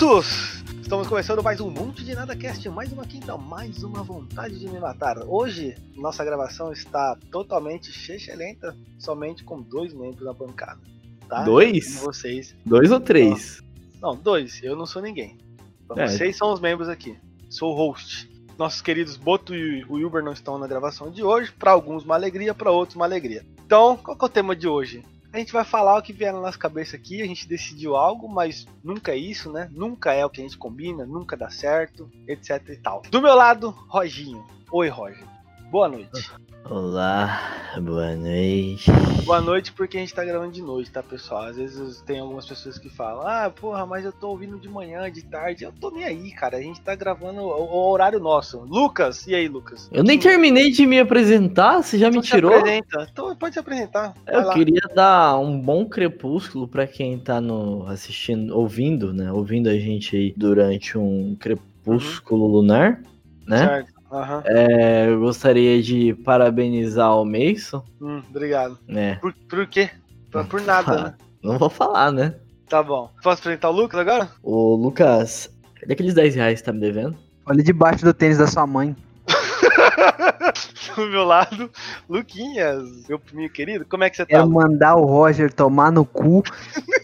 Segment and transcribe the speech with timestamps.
[0.00, 0.64] Gatos!
[0.80, 4.66] Estamos começando mais um monte de nada cast, mais uma quinta, mais uma vontade de
[4.66, 5.18] me matar.
[5.26, 7.92] Hoje, nossa gravação está totalmente
[8.34, 10.80] lenta, somente com dois membros na bancada.
[11.28, 11.42] Tá?
[11.42, 11.96] Dois?
[11.96, 12.56] E vocês.
[12.64, 13.62] Dois ou três?
[14.00, 14.62] Não, dois.
[14.62, 15.36] Eu não sou ninguém.
[15.84, 16.08] Então, É.
[16.08, 17.18] Vocês são os membros aqui.
[17.50, 18.26] Sou o host.
[18.56, 21.52] Nossos queridos Boto e o Uber não estão na gravação de hoje.
[21.52, 23.44] Para alguns, uma alegria, para outros, uma alegria.
[23.66, 25.04] Então, qual que é o tema de hoje?
[25.32, 27.22] A gente vai falar o que vier na nossa cabeça aqui.
[27.22, 29.68] A gente decidiu algo, mas nunca é isso, né?
[29.72, 33.02] Nunca é o que a gente combina, nunca dá certo, etc e tal.
[33.10, 34.44] Do meu lado, Roginho.
[34.72, 35.24] Oi, Roger.
[35.70, 36.32] Boa noite.
[36.68, 37.40] Olá,
[37.82, 38.90] boa noite.
[39.24, 41.44] Boa noite, porque a gente tá gravando de noite, tá, pessoal?
[41.44, 45.10] Às vezes tem algumas pessoas que falam, ah, porra, mas eu tô ouvindo de manhã,
[45.10, 45.64] de tarde.
[45.64, 46.58] Eu tô nem aí, cara.
[46.58, 48.60] A gente tá gravando o, o horário nosso.
[48.60, 49.88] Lucas, e aí, Lucas?
[49.92, 52.54] Eu nem terminei de me apresentar, você já me Então se tirou?
[52.54, 53.08] apresenta.
[53.10, 54.14] Então, pode se apresentar.
[54.24, 54.54] Vai Eu lá.
[54.54, 59.32] queria dar um bom crepúsculo pra quem tá no assistindo, ouvindo, né?
[59.32, 63.02] Ouvindo a gente aí durante um crepúsculo lunar,
[63.46, 63.58] né?
[63.66, 63.89] Certo.
[64.10, 64.42] Aham.
[64.44, 68.78] É, eu gostaria de parabenizar o Mason, Hum, obrigado.
[68.88, 69.16] né?
[69.16, 69.90] Por, por quê?
[70.30, 71.14] Por, por nada, né?
[71.42, 72.34] Não vou falar, né?
[72.68, 73.10] Tá bom.
[73.22, 74.28] Posso apresentar o Lucas agora?
[74.42, 75.50] O Lucas,
[75.80, 77.16] cadê aqueles 10 reais que tá me devendo?
[77.46, 78.94] Olha debaixo do tênis da sua mãe.
[80.96, 81.70] Do meu lado,
[82.08, 84.28] Luquinhas, meu meu querido, como é que você tá?
[84.30, 86.42] Quero mandar o Roger tomar no cu,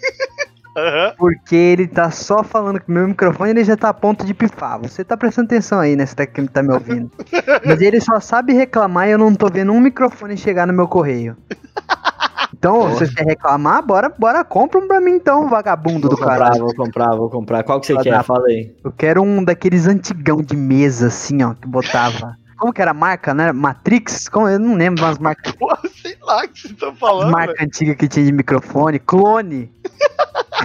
[0.76, 1.14] Aham.
[1.16, 4.78] porque ele tá só falando que meu microfone ele já tá a ponto de pifar.
[4.80, 6.04] Você tá prestando atenção aí, né?
[6.04, 7.10] Você tá, que tá me ouvindo.
[7.64, 10.86] Mas ele só sabe reclamar e eu não tô vendo um microfone chegar no meu
[10.86, 11.36] correio.
[12.52, 12.92] Então, Porra.
[12.94, 16.38] se você quer reclamar, bora, bora, compra um pra mim então, vagabundo do Vou comprar,
[16.38, 16.60] caralho.
[16.64, 17.62] vou comprar, vou comprar.
[17.62, 18.10] Qual que você Vai quer?
[18.10, 18.22] dar.
[18.22, 18.74] Fala aí.
[18.84, 22.36] Eu quero um daqueles antigão de mesa, assim, ó, que botava.
[22.58, 23.52] Como que era a marca, né?
[23.52, 24.28] Matrix?
[24.28, 25.85] Como, eu não lembro umas marcas sei
[26.26, 27.30] lá que vocês estão falando.
[27.30, 28.98] marca antiga que tinha de microfone.
[28.98, 29.70] Clone.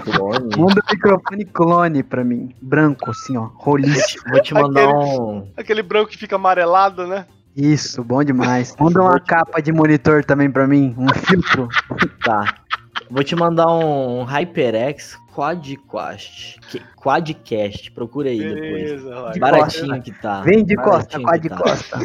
[0.04, 0.50] Clone.
[0.58, 2.54] Manda o microfone clone pra mim.
[2.62, 3.50] Branco, assim, ó.
[3.56, 4.18] Roliço.
[4.30, 5.48] Vou te mandar Aquele- um.
[5.58, 7.26] Aquele branco que fica amarelado, né?
[7.56, 8.76] Isso, bom demais.
[8.80, 10.96] Manda uma capa de monitor também pra mim.
[10.98, 11.68] Um filtro.
[12.24, 12.56] Tá.
[13.10, 16.60] Vou te mandar um HyperX Quadcast.
[16.96, 17.92] Quadcast.
[17.92, 18.60] Procura aí depois.
[18.62, 19.34] Beleza, Roger.
[19.34, 20.42] De Baratinho que tá.
[20.42, 21.58] Vem de costa, quad tá.
[21.58, 22.00] costa.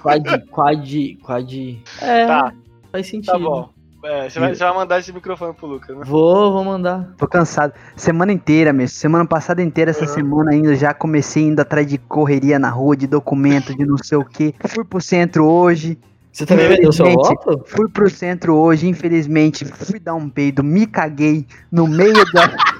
[0.00, 1.82] Quad, quad, quad.
[2.00, 2.52] É, Tá.
[2.92, 3.32] Faz sentido.
[3.32, 3.70] Tá bom.
[4.04, 6.04] É, você, vai, você vai mandar esse microfone pro Lucas, né?
[6.06, 7.14] Vou, vou mandar.
[7.16, 7.72] Tô cansado.
[7.96, 8.96] Semana inteira mesmo.
[8.96, 10.14] Semana passada inteira, essa Uhum.
[10.14, 14.16] semana ainda já comecei indo atrás de correria na rua, de documento, de não sei
[14.16, 14.54] o que.
[14.68, 15.98] Fui pro centro hoje.
[16.32, 17.64] Você também vendeu seu voto?
[17.66, 22.52] Fui pro centro hoje, infelizmente, fui dar um peido, me caguei no meio da,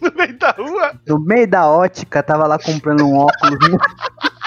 [0.00, 0.92] No meio da rua.
[1.06, 3.58] no meio da ótica, tava lá comprando um óculos.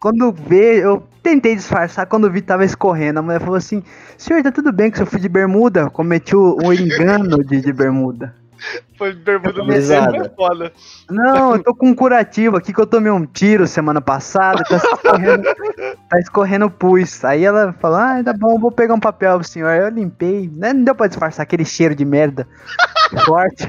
[0.00, 3.20] Quando vê, eu tentei disfarçar, quando vi tava escorrendo.
[3.20, 3.82] A mulher falou assim:
[4.16, 5.90] Senhor, tá tudo bem que eu fui de bermuda?
[5.90, 8.34] Cometi o, o engano de, de bermuda.
[8.96, 10.72] Foi bermuda no centro, é foda.
[11.10, 14.76] Não, eu tô com um curativo aqui que eu tomei um tiro semana passada, tá
[14.76, 15.42] escorrendo,
[16.08, 17.24] tá escorrendo pus.
[17.24, 19.68] Aí ela falou: Ah, tá bom, vou pegar um papel pro senhor.
[19.68, 20.72] Aí eu limpei, né?
[20.72, 22.46] Não deu pra disfarçar aquele cheiro de merda
[23.26, 23.68] forte.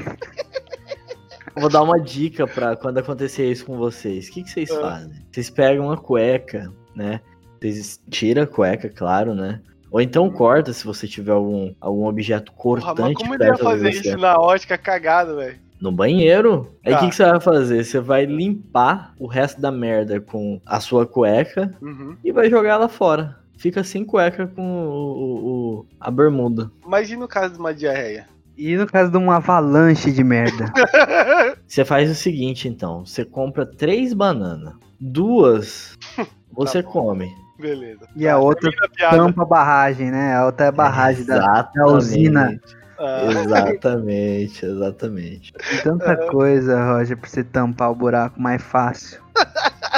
[1.56, 4.28] Vou dar uma dica pra quando acontecer isso com vocês.
[4.28, 4.81] O que, que vocês Ah.
[4.81, 5.12] fazem?
[5.31, 7.22] Vocês pegam uma cueca, né?
[7.59, 9.62] Vocês tiram a cueca, claro, né?
[9.91, 13.58] Ou então corta se você tiver algum, algum objeto Porra, mas cortante como ele ia
[13.58, 15.59] fazer isso na ótica cagado, velho?
[15.80, 16.74] No banheiro.
[16.84, 17.02] Aí o Tá.
[17.02, 17.84] que, que você vai fazer?
[17.84, 22.16] Você vai limpar o resto da merda com a sua cueca Uhum.
[22.24, 23.38] e vai jogar ela fora.
[23.58, 25.46] Fica sem cueca com o, o-
[25.80, 26.72] o- a bermuda.
[26.85, 28.28] Mas e no caso de uma diarreia?
[28.58, 30.72] E no caso de uma avalanche de merda.
[31.68, 33.06] Você faz o seguinte, então.
[33.06, 34.74] Você compra três bananas.
[35.00, 35.97] Duas
[36.56, 37.30] você Tá come.
[37.59, 38.08] Beleza.
[38.16, 38.69] E a outra
[39.09, 40.36] tampa a barragem, né?
[40.36, 41.74] A outra é a barragem da, Exatamente.
[41.75, 42.59] da usina.
[43.00, 45.54] Ah, Exatamente, exatamente.
[45.54, 49.22] Tem tanta coisa, Roger, pra você tampar o buraco mais fácil.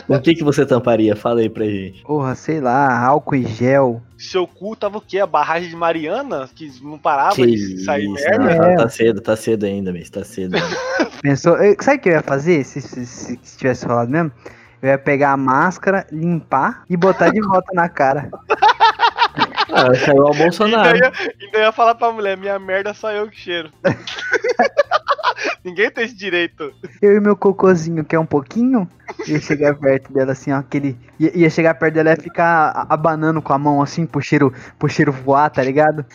[0.08, 1.16] O que, que você tamparia?
[1.16, 2.04] Fala aí pra gente.
[2.04, 4.02] Porra, sei lá, álcool e gel.
[4.18, 5.20] seu cu tava o quê?
[5.20, 6.48] A barragem de Mariana?
[6.54, 8.38] Que não parava Que de sair isso, merda?
[8.44, 8.76] não, É.
[8.76, 10.56] tá, tá cedo, tá cedo ainda, Miss, tá cedo.
[10.56, 10.68] ainda.
[11.22, 11.58] Pensou.
[11.58, 14.32] eu- Sabe o que eu ia fazer se, se, se- se tivesse falado mesmo?
[14.82, 18.30] Eu ia pegar a máscara, limpar e botar de volta na cara.
[19.76, 20.98] ah, saiu ao Ainda Bolsonaro.
[20.98, 21.12] ia,
[21.42, 23.70] ainda ia falar pra mulher, minha merda só eu que cheiro.
[25.64, 26.72] Ninguém tem esse direito.
[27.02, 28.88] Eu e meu cocôzinho, que é um pouquinho,
[29.28, 30.98] ia chegar perto dela assim, ó, aquele.
[31.20, 34.54] Ia, ia chegar perto dela e ia ficar abanando com a mão assim pro cheiro,
[34.78, 36.06] pro cheiro voar, tá ligado?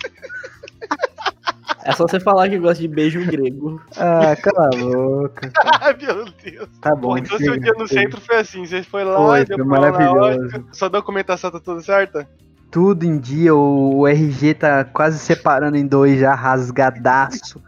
[1.84, 3.80] É só você falar que gosta de beijo grego.
[3.96, 5.50] Ah, cala a boca.
[5.80, 6.68] Ai, meu Deus.
[6.80, 7.08] Tá bom.
[7.08, 8.02] Pô, então seu dia no chega.
[8.02, 10.44] centro foi assim, você foi lá, Foi, deu foi lá maravilhoso.
[10.44, 12.28] ótica, Sua documentação tá tudo certa?
[12.70, 17.60] Tudo em dia, o, RG tá quase separando em dois já, rasgadaço.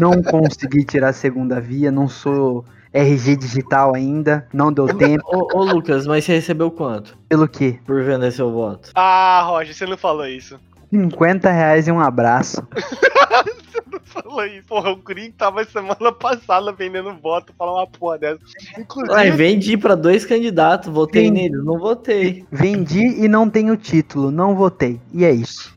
[0.00, 5.24] Não consegui tirar a segunda via, não sou RG digital ainda, não deu tempo.
[5.26, 7.78] Ô, ô, Lucas, mas você recebeu quanto Pelo quê?
[7.84, 8.90] por vender seu voto?
[8.94, 10.58] Ah, Roger, você não falou isso.
[10.90, 12.66] 50 reais e um abraço.
[14.22, 14.66] Falou isso.
[14.68, 18.40] Porra, o Green tava semana passada vendendo voto, falar uma porra dessa.
[18.78, 21.30] Inclusive, Ué, vendi pra dois candidatos, votei Sim.
[21.32, 22.46] neles, não votei.
[22.50, 25.00] Vendi e não tenho título, não votei.
[25.12, 25.74] E é isso.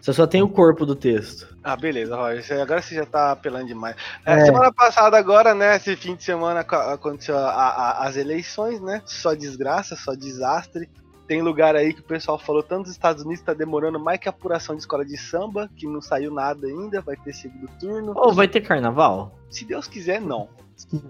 [0.00, 1.46] Você só tem o corpo do texto.
[1.62, 2.60] Ah, beleza, Roger.
[2.60, 3.94] Agora você já tá apelando demais.
[4.26, 4.44] É, É.
[4.46, 5.76] Semana passada, agora, né?
[5.76, 9.00] Esse fim de semana aco- aconteceu a- a- as eleições, né?
[9.06, 10.88] Só desgraça, só desastre.
[11.26, 14.28] Tem lugar aí que o pessoal falou, tanto nos Estados Unidos tá demorando mais que
[14.28, 18.12] a apuração de escola de samba, que não saiu nada ainda, vai ter segundo turno.
[18.16, 19.38] Ô, vai ter carnaval?
[19.48, 20.48] Se Deus quiser, não.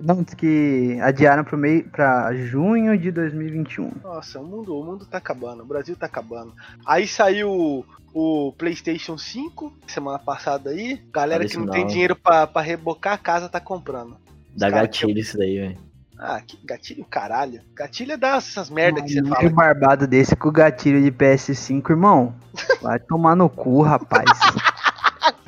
[0.00, 3.90] Não, diz que adiaram pro meio para junho de 2021.
[4.02, 6.52] Nossa, o mundo, o mundo tá acabando, o Brasil tá acabando.
[6.84, 11.00] Aí saiu o, o PlayStation 5 semana passada aí.
[11.12, 11.88] Galera Olha que isso não tem não.
[11.88, 14.16] dinheiro pra, pra rebocar a casa tá comprando.
[14.54, 15.91] Os Dá gatilho isso daí, velho.
[16.24, 17.60] Ah, que gatilho caralho.
[17.74, 19.50] Gatilho é dessas merda que você Um fala.
[19.50, 22.32] barbado desse com gatilho de PS5, irmão.
[22.80, 24.24] Vai tomar no cu, rapaz.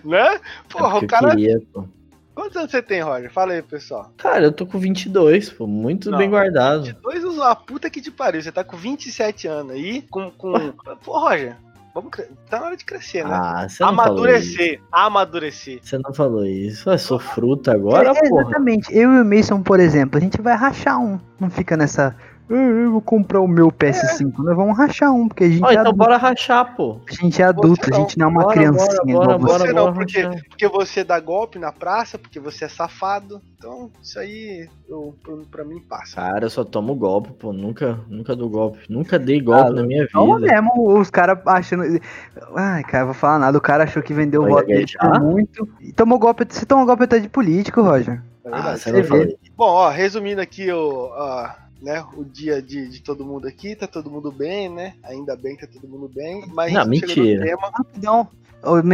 [0.05, 0.35] Né?
[0.35, 1.31] É Porra, porque o cara.
[1.31, 1.89] queria, pô.
[2.35, 3.33] Quantos anos você tem, Roger?
[3.33, 4.13] Fala aí, pessoal.
[4.19, 6.85] Cara, eu tô com 22, pô, muito Não, bem guardado.
[6.85, 8.43] 22 usa a puta que te pariu.
[8.43, 10.31] Você tá com 27 anos aí, com.
[10.31, 10.53] com...
[11.03, 11.57] Pô, Roger,
[11.95, 12.25] vamos cre...
[12.51, 13.31] tá na hora de crescer, né?
[13.33, 14.21] Ah, você não falou isso.
[14.27, 15.79] amadurecer, amadurecer.
[15.83, 16.91] Você não falou isso.
[16.91, 18.43] Eu sou fruta agora, É, porra.
[18.43, 18.95] exatamente.
[18.95, 21.19] Eu e o Mason, por exemplo, a gente vai rachar um.
[21.39, 22.15] Não fica nessa.
[22.51, 24.33] "Ah, Eu vou comprar o meu PS5.
[24.39, 27.01] Nós vamos rachar um, porque a gente, Ó, é, então adulto, bora rachar, pô.
[27.09, 29.15] a gente é adulto, a gente não é uma Bora, criancinha.
[29.17, 29.59] bora, bora, você.
[29.67, 30.43] Você não, bora porque, rachar.
[30.49, 33.41] porque você dá golpe na praça, porque você é safado.
[33.57, 36.17] Então, isso aí, eu, pra, pra mim, passa.
[36.17, 37.53] Cara, eu só tomo golpe, pô.
[37.53, 38.79] Nunca, nunca dou golpe.
[38.91, 40.53] Nunca dei golpe Ah, na minha Não vida.
[40.53, 41.85] mesmo, os caras achando.
[42.55, 43.57] Ai, cara, vou falar nada.
[43.57, 44.85] O cara achou que vendeu o voto dele
[45.23, 45.67] muito.
[45.81, 46.45] E tomou golpe.
[46.49, 48.23] Você tomou golpe até de político, Roger.
[48.45, 49.35] É Ah, você não vê.
[49.57, 51.49] Bom, ó, resumindo aqui o, ó,
[51.83, 54.95] né, o dia de, de todo mundo aqui, tá todo mundo bem, né?
[55.05, 56.45] Ainda bem que tá todo mundo bem.
[56.55, 57.43] Mas Não, mentira.
[57.45, 57.71] tema.
[57.73, 58.29] Rapidão.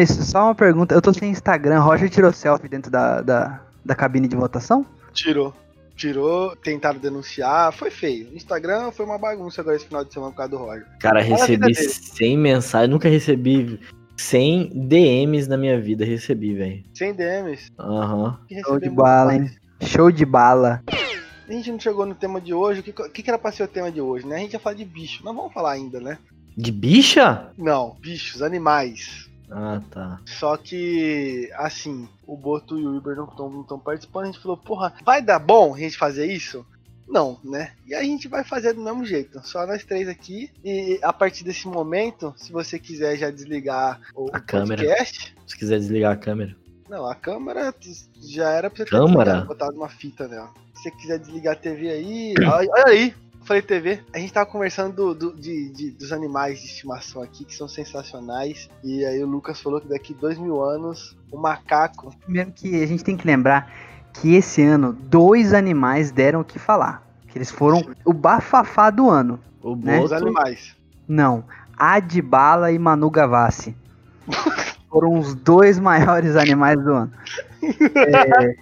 [0.06, 0.94] Só uma pergunta.
[0.94, 1.80] Eu tô sem Instagram.
[1.80, 4.84] Roger tirou selfie dentro da, da, da cabine de votação?
[5.12, 5.54] Tirou.
[5.94, 8.30] Tirou, tentaram denunciar, foi feio.
[8.32, 10.86] O Instagram foi uma bagunça agora esse final de semana por causa do Roger.
[10.98, 11.74] Cara, recebi dele.
[11.74, 12.90] 100 mensagens.
[12.90, 13.78] Nunca recebi
[14.16, 16.04] 100 DMs na minha vida.
[16.04, 16.82] Recebi, velho.
[16.94, 17.70] Sem DMs.
[17.78, 18.40] Aham.
[18.48, 19.42] que Show de bala, mais.
[19.52, 19.56] hein?
[19.82, 20.82] Show de bala.
[21.50, 22.78] A gente não chegou no tema de hoje.
[22.78, 24.36] O que, que que era pra ser o tema de hoje, né?
[24.36, 25.24] A gente ia falar de bicho.
[25.24, 26.16] Não vamos falar ainda, né?
[26.56, 27.50] De bicha?
[27.58, 29.28] Não, bichos, animais.
[29.50, 30.20] Ah, tá.
[30.26, 34.24] Só que, assim, o Boto e o Uber não estão participando.
[34.24, 36.64] A gente falou, porra, vai dar bom a gente fazer isso?
[37.08, 37.72] Não, né?
[37.84, 39.44] E a gente vai fazer do mesmo jeito.
[39.44, 40.48] Só nós três aqui.
[40.64, 44.84] E a partir desse momento, se você quiser já desligar o, A o câmera.
[44.84, 45.34] podcast.
[45.44, 46.56] Se quiser desligar a câmera.
[46.90, 47.72] Não, a câmera
[48.20, 49.14] já era pra você ter Câmara?
[49.24, 50.50] desligado, botado uma fita nela.
[50.74, 52.34] Se você quiser desligar a TV aí.
[52.44, 53.14] olha, aí!
[53.42, 54.00] Falei TV.
[54.12, 57.66] A gente tava conversando do, do- de, de- dos animais de estimação aqui, que são
[57.68, 58.68] sensacionais.
[58.84, 62.14] E aí o Lucas falou que daqui dois mil anos, o macaco.
[62.24, 63.72] Primeiro que a gente tem que lembrar
[64.12, 67.02] que esse ano dois animais deram o que falar.
[67.28, 69.40] Que eles foram o bafafá do ano.
[69.62, 70.00] O Né?
[70.02, 70.76] Os animais.
[71.08, 71.44] Não,
[71.78, 73.74] Adbala e Manu Gavassi.
[74.90, 77.12] Foram os dois maiores animais do ano.
[77.62, 78.56] É,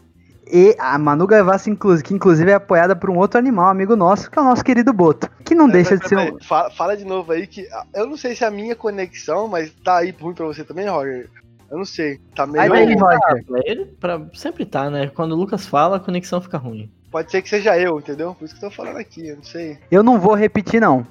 [0.51, 4.31] e a Manu Gavassi, inclusive, que inclusive é apoiada por um outro animal, amigo nosso,
[4.31, 5.31] que é o nosso querido Boto.
[5.45, 6.39] Que não deixa de ser um.
[6.43, 7.69] Fala, fala de novo aí que.
[7.73, 10.65] ah, Eu não sei se é a minha conexão, mas tá aí ruim pra você
[10.65, 11.29] também, Roger.
[11.71, 12.19] Eu não sei.
[12.35, 12.69] Tá meio.
[12.69, 13.45] Vai daí, Roger.
[13.47, 15.09] Pra ele, pra, sempre tá, né?
[15.15, 16.91] Quando o Lucas fala, a conexão fica ruim.
[17.11, 18.35] Pode ser que seja eu, entendeu?
[18.35, 19.79] Por isso que eu tô falando aqui, eu não sei.
[19.91, 21.07] Eu não vou repetir, não.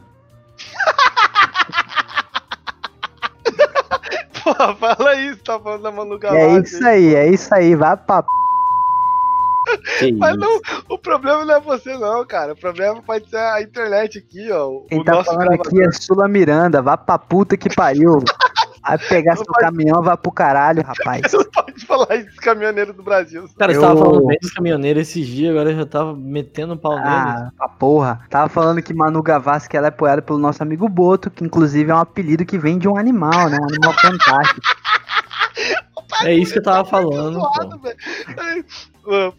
[4.56, 6.76] Pô, fala isso, tá falando da Manu É Gavassi.
[6.76, 7.76] isso aí, é isso aí.
[7.76, 8.28] Vai pra p.
[10.00, 10.40] Que Mas isso?
[10.40, 12.54] não, o problema não é você não, cara.
[12.54, 14.68] O problema pode ser a internet aqui, ó.
[14.70, 15.68] O Quem tá nosso falando gravador.
[15.68, 16.82] aqui é Sula Miranda.
[16.82, 18.20] Vá pra puta que pariu.
[18.88, 21.22] Vai pegar Não seu pode- caminhão, vai pro caralho, rapaz.
[21.30, 23.46] Você não pode falar isso dos caminhoneiros do Brasil.
[23.58, 26.74] Cara, você Eu- tava falando bem dos caminhoneiros esses dias, agora eu já tava metendo
[26.74, 27.08] o pau neles.
[27.10, 28.22] Ah, a porra.
[28.30, 31.92] Tava falando que Manu Gavassi, que ela é apoiada pelo nosso amigo Boto, que inclusive
[31.92, 33.58] é um apelido que vem de um animal, né?
[33.62, 34.62] Um animal fantástico.
[36.24, 37.34] É isso que eu tava falando.
[37.40, 37.82] Zoado,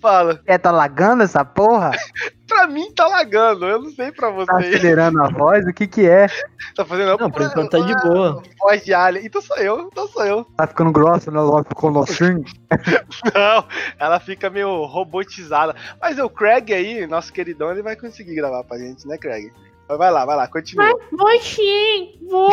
[0.00, 0.40] Fala.
[0.46, 1.90] É, tá lagando essa porra?
[2.48, 4.50] Pra mim tá lagando, eu não sei pra Tá você.
[4.50, 5.66] acelerando a voz?
[5.66, 6.28] O que que é?
[6.74, 8.42] Tá fazendo Não, por enquanto tá de boa.
[8.58, 9.26] Voz de alien.
[9.26, 10.44] Então sou eu, então sou eu.
[10.56, 11.38] Tá ficando grossa, né?
[11.40, 12.42] Logo ficou assim.
[13.34, 13.64] Não,
[13.98, 15.76] ela fica meio robotizada.
[16.00, 19.52] Mas o Craig aí, nosso queridão, ele vai conseguir gravar pra gente, né, Craig?
[19.96, 20.98] Vai lá, vai lá, continua.
[21.10, 22.50] Vou sim, vou.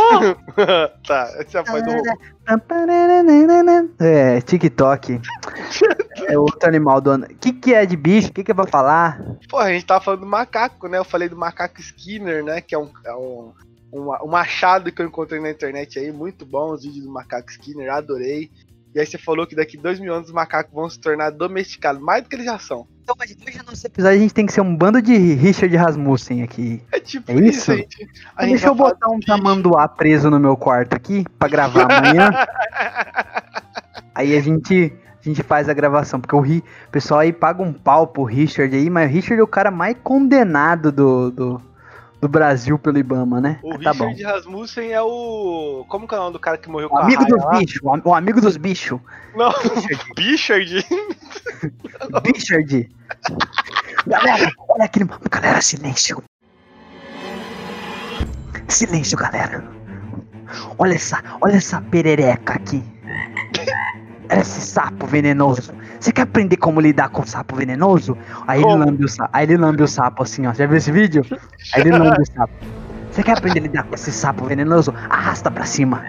[1.06, 1.92] tá, esse já foi do.
[4.00, 5.20] É, TikTok.
[6.27, 7.25] É outro animal do ano.
[7.25, 8.30] O que, que é de bicho?
[8.30, 9.22] O que, que é pra falar?
[9.50, 10.98] Pô, a gente tava falando do macaco, né?
[10.98, 12.62] Eu falei do macaco Skinner, né?
[12.62, 13.51] Que é um, é um,
[13.92, 16.12] um, um achado que eu encontrei na internet aí.
[16.12, 18.50] Muito bom os vídeos do macaco Skinner, adorei.
[18.96, 22.02] E aí você falou que daqui dois mil anos os macacos vão se tornar domesticados,
[22.02, 22.88] mais do que eles já são.
[23.04, 25.75] Então, mas hoje no nosso episódio a gente tem que ser um bando de Richard
[25.75, 26.82] Rasmussen aqui.
[26.92, 27.75] É tipo É isso?
[27.75, 28.08] gente.
[28.36, 31.92] A gente Deixa eu botar um de- tamanduá preso no meu quarto aqui pra gravar
[31.92, 32.32] amanhã.
[34.16, 37.62] aí a gente, a gente faz a gravação, porque o, Ri, o pessoal aí paga
[37.62, 41.62] um pau pro Richard aí, mas o Richard é o cara mais condenado do, do,
[42.25, 43.60] do Brasil pelo Ibama, né?
[43.62, 44.08] O tá bom.
[44.08, 45.86] Richard Rasmussen é o.
[45.88, 47.46] Como que é o nome do cara que morreu O com amigo a raia dos
[47.46, 47.60] lá?
[47.60, 49.00] bichos, o am- o amigo dos bichos.
[49.36, 49.51] Não,
[50.17, 50.84] Bichard.
[52.25, 52.89] Richard.
[54.08, 55.05] Galera, olha aquele.
[55.29, 56.24] Galera, silêncio.
[58.67, 59.63] Silêncio, galera.
[60.79, 62.84] Olha essa, olha essa perereca aqui.
[64.32, 65.72] Olha esse sapo venenoso.
[66.06, 68.16] Você quer aprender como lidar com o sapo venenoso?
[68.46, 70.54] Aí ele, lambe o sapo, aí ele lambe o sapo assim, ó.
[70.54, 71.26] Já viu esse vídeo?
[71.74, 72.54] Aí ele lambe o sapo.
[73.10, 74.94] Você quer aprender a lidar com esse sapo venenoso?
[75.10, 76.04] Arrasta pra cima.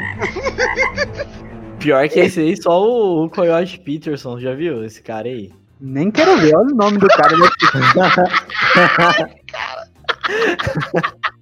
[1.79, 5.51] Pior que esse aí, só o, o Coyote Peterson, já viu esse cara aí?
[5.81, 7.35] Nem quero ver, olha o nome do cara.
[7.35, 7.49] né?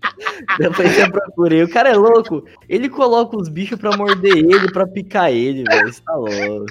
[0.58, 1.62] Depois você procura aí.
[1.62, 2.44] O cara é louco.
[2.68, 5.92] Ele coloca os bichos pra morder ele, pra picar ele, velho.
[5.92, 6.66] Você tá louco.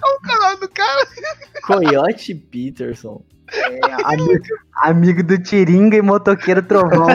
[0.83, 1.07] Cara?
[1.65, 3.21] Coyote Peterson.
[4.03, 4.43] amigo,
[4.75, 7.07] amigo do Tiringa e motoqueiro trovão.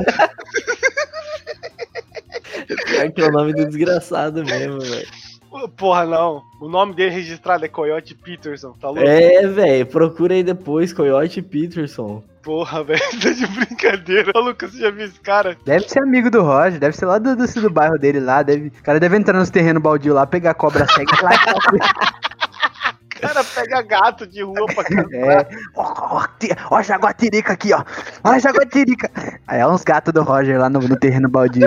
[2.66, 5.06] Pior que é o nome do desgraçado mesmo, velho.
[5.76, 6.42] Porra, não.
[6.60, 9.02] O nome dele registrado é Coyote Peterson, tá louco?
[9.02, 9.86] É, velho.
[9.86, 12.22] Procura aí depois, Coyote Peterson.
[12.42, 14.32] Porra, velho, tá de brincadeira.
[14.34, 15.56] Ô, Lucas, você já viu esse cara?
[15.64, 18.42] Deve ser amigo do Roger, deve ser lá do, do, do bairro dele lá.
[18.42, 21.30] Deve, o cara deve entrar nos terrenos baldio lá, pegar a cobra cega lá.
[22.47, 22.47] O
[23.20, 26.26] cara pega gato de rua pra é, ó, ó,
[26.70, 27.84] ó, a jaguatirica aqui, ó.
[28.24, 29.10] A jaguatirica.
[29.46, 31.66] Aí é uns gatos do Roger lá no, no terreno baldio.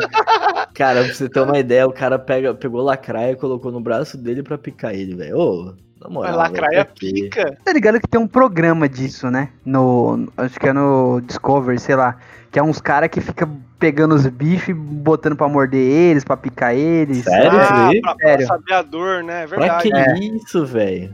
[0.74, 4.18] Cara, pra você ter uma ideia, o cara pega, pegou lacraia e colocou no braço
[4.18, 5.38] dele pra picar ele, velho.
[5.38, 6.36] Ô, na Mas moral.
[6.38, 7.58] lacraia pra pica.
[7.64, 9.50] Tá ligado que tem um programa disso, né?
[9.64, 10.28] No.
[10.36, 12.18] Acho que é no Discovery, sei lá.
[12.52, 13.48] Que é uns caras que fica
[13.80, 17.24] pegando os bichos e botando pra morder eles, pra picar eles.
[17.24, 17.52] Sério?
[17.60, 18.48] Ah, pra, pra Sério.
[18.48, 19.44] saber a dor, né?
[19.44, 20.20] É Pra verdade.
[20.20, 21.12] que isso, velho?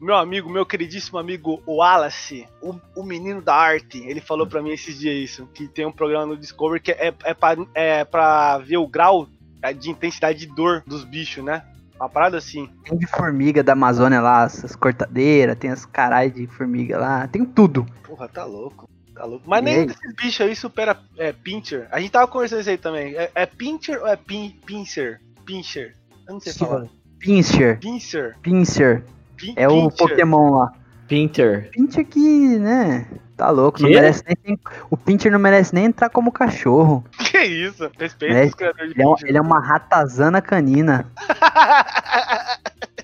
[0.00, 4.70] Meu amigo, meu queridíssimo amigo Wallace, o, o menino da arte, ele falou pra mim
[4.70, 8.58] esses dias isso, que tem um programa no Discovery que é, é, pra, é pra
[8.58, 9.26] ver o grau
[9.62, 11.62] é, de intensidade de dor dos bichos, né?
[11.96, 12.68] Uma parada assim.
[12.84, 17.44] Tem de formiga da Amazônia lá, essas cortadeiras, tem as carai de formiga lá, tem
[17.44, 17.86] tudo.
[18.02, 18.88] Porra, tá louco.
[19.14, 19.44] Tá louco.
[19.46, 21.86] Mas E nem desses bichos aí supera é, Pincher.
[21.92, 23.14] A gente tava conversando isso aí também.
[23.14, 25.20] É, é Pincher ou é pin, Pincer?
[25.44, 25.94] Pincher.
[26.26, 26.86] Eu não sei falar.
[27.18, 28.36] Pincher, Pincer.
[28.42, 29.04] Pincher.
[29.36, 30.08] Pin, É o Pincher.
[30.08, 30.72] Pokémon lá.
[31.06, 31.70] Pinter.
[31.70, 33.06] Pincher que, né?
[33.36, 34.58] Tá louco, não merece nem.
[34.90, 37.04] O Pincher não merece nem entrar como cachorro.
[37.34, 37.90] Que isso?
[37.98, 41.06] Respeita É, os criadores de Ele é, um- ele é uma ratazana canina.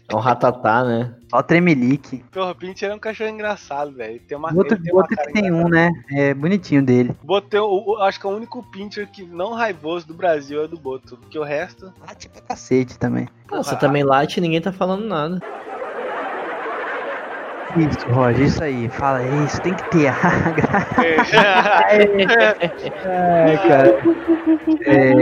[0.09, 1.15] É um ratatá, né?
[1.31, 2.25] Só tremelique.
[2.33, 4.21] Porra, Pincher é um cachorro engraçado, velho.
[4.21, 5.67] Tem uma, O outro, tem uma outro que tem engraçada.
[5.67, 5.91] um, né?
[6.11, 7.15] É bonitinho dele.
[7.23, 10.69] Boto, o- o- acho que é o único Pincher que não raivoso do Brasil é
[10.69, 11.17] do Boto.
[11.17, 11.93] Porque o resto.
[12.01, 13.29] Late pra cacete também.
[13.47, 15.41] Pô, você também late e ninguém tá falando nada.
[17.77, 18.89] Isso, Roger, isso aí.
[18.89, 20.13] Fala isso, tem que ter.
[20.99, 21.17] É,
[23.05, 24.01] Ai, cara.
[24.87, 25.13] É,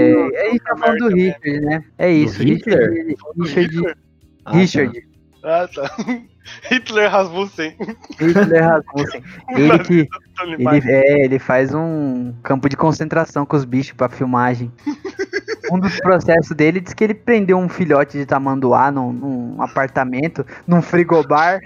[0.40, 1.85] a gente tá falando do Richard, né?
[1.99, 2.43] É isso.
[2.43, 3.17] Richard.
[3.38, 3.76] Richard.
[3.76, 3.97] Hitler?
[4.45, 4.59] Ah, tá.
[4.59, 5.08] Richard.
[5.42, 5.90] Ah, tá.
[6.71, 7.76] Hitler Rasmussen.
[8.18, 9.23] Hitler Rasmussen.
[9.50, 10.09] Ele que.
[10.40, 14.73] Ele, é, ele faz um campo de concentração com os bichos pra filmagem.
[15.71, 20.42] Um dos processos dele diz que ele prendeu um filhote de tamanduá num, num apartamento,
[20.66, 21.61] num frigobar.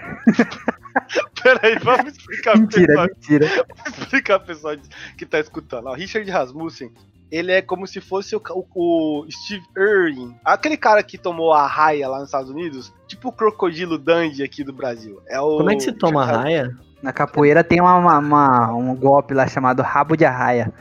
[1.41, 3.67] Peraí, vamos explicar pro Mentira, pessoal, mentira.
[3.87, 4.77] explicar pro pessoal
[5.17, 5.87] que tá escutando.
[5.87, 6.91] Ó, Richard Rasmussen,
[7.33, 11.67] ele é como se fosse o, o- o Steve Irwin, aquele cara que tomou a
[11.67, 15.21] raia lá nos Estados Unidos, tipo o crocodilo Dandy aqui do Brasil.
[15.27, 16.71] É o Como é que se toma raia?
[17.03, 20.73] Na capoeira tem uma, uma- uma- um golpe lá chamado rabo de arraia.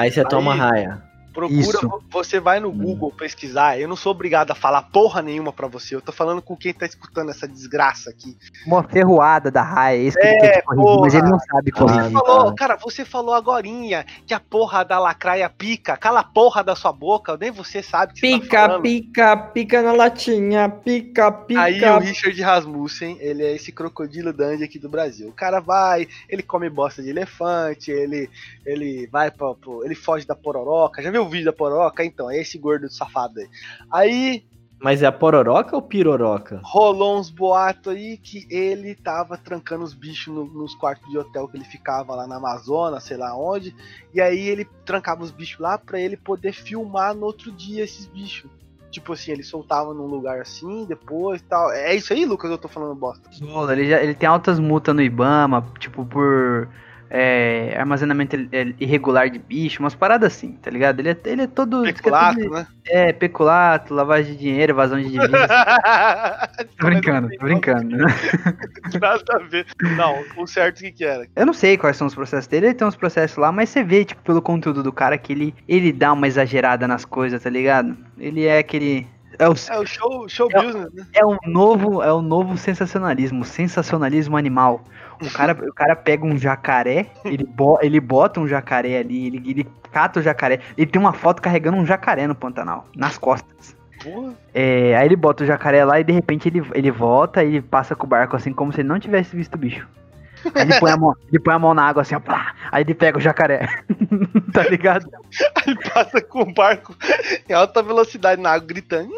[0.00, 1.02] Aí você toma raia.
[1.32, 2.02] Procura, Isso.
[2.10, 2.70] você vai no.
[2.80, 3.78] Google pesquisar.
[3.78, 5.94] Eu não sou obrigado a falar porra nenhuma pra você.
[5.94, 8.36] Eu tô falando com quem tá escutando essa desgraça aqui.
[8.66, 11.08] Uma ferroada da raia, é isso que ele É, que mas porra.
[11.18, 12.02] ele não sabe corrigir.
[12.04, 12.54] Você falou, tá.
[12.54, 15.96] cara, você falou agorinha que a porra da lacraia pica.
[15.96, 18.82] Cala a porra da sua boca, nem você sabe que você tá Pica, falando.
[18.82, 21.60] pica, pica na latinha, pica, pica.
[21.60, 25.28] Aí o Richard Rasmussen, ele é esse crocodilo dandy aqui do Brasil.
[25.28, 28.30] O cara vai, ele come bosta de elefante, ele
[28.64, 31.02] ele vai pra, pro- ele foge da pororoca.
[31.02, 32.04] Já viu viu o vídeo da pororoca?
[32.04, 33.48] Então, é esse gordo safado aí.
[33.90, 34.44] Aí
[34.82, 36.60] Mas é a pororoca ou piroroca?
[36.64, 41.46] rolou uns boatos aí que ele tava trancando os bichos no- nos quartos de hotel
[41.48, 43.74] que ele ficava lá na Amazonas, sei lá onde.
[44.14, 48.06] E aí ele trancava os bichos lá pra ele poder filmar no outro dia esses
[48.06, 48.50] bichos.
[48.90, 51.70] Tipo assim, ele soltava num lugar assim, depois tal.
[51.70, 53.30] É isso aí, Lucas, eu tô falando bosta.
[53.72, 56.68] Ele, já, ele tem altas multas no Ibama, tipo, por
[57.10, 58.36] é, armazenamento
[58.78, 61.00] irregular de bicho, umas paradas assim, tá ligado?
[61.00, 61.82] Ele é, ele é todo.
[61.82, 62.66] Peculato, né?
[62.86, 65.30] É, peculato, lavagem de dinheiro, evasão de divisas.
[66.78, 67.96] tô brincando, tô brincando.
[69.00, 69.66] Nada a ver.
[69.96, 71.26] Não, o certo o que que era?
[71.34, 73.82] Eu não sei quais são os processos dele, ele tem uns processos lá, mas você
[73.82, 77.50] vê, tipo, pelo conteúdo do cara que ele, ele dá uma exagerada nas coisas, tá
[77.50, 77.96] ligado?
[78.16, 79.06] Ele é aquele.
[79.36, 81.06] É o, É o show, show É business, né?
[81.14, 84.84] é o novo, é o novo sensacionalismo, sensacionalismo animal.
[85.20, 89.50] O cara, o cara pega um jacaré, ele, bo, ele bota um jacaré ali, ele,
[89.50, 90.60] ele cata o jacaré.
[90.76, 93.76] Ele tem uma foto carregando um jacaré no Pantanal, nas costas.
[94.02, 94.32] Porra.
[94.54, 97.94] É, aí ele bota o jacaré lá e de repente ele, ele volta e passa
[97.94, 99.86] com o barco assim como se ele não tivesse visto o bicho.
[100.54, 102.82] Aí ele põe a mão, ele põe a mão na água assim, ó, plá, aí
[102.82, 103.68] ele pega o jacaré.
[104.54, 105.06] tá ligado?
[105.66, 106.96] Ele passa com o barco
[107.46, 109.10] em alta velocidade na água, gritando.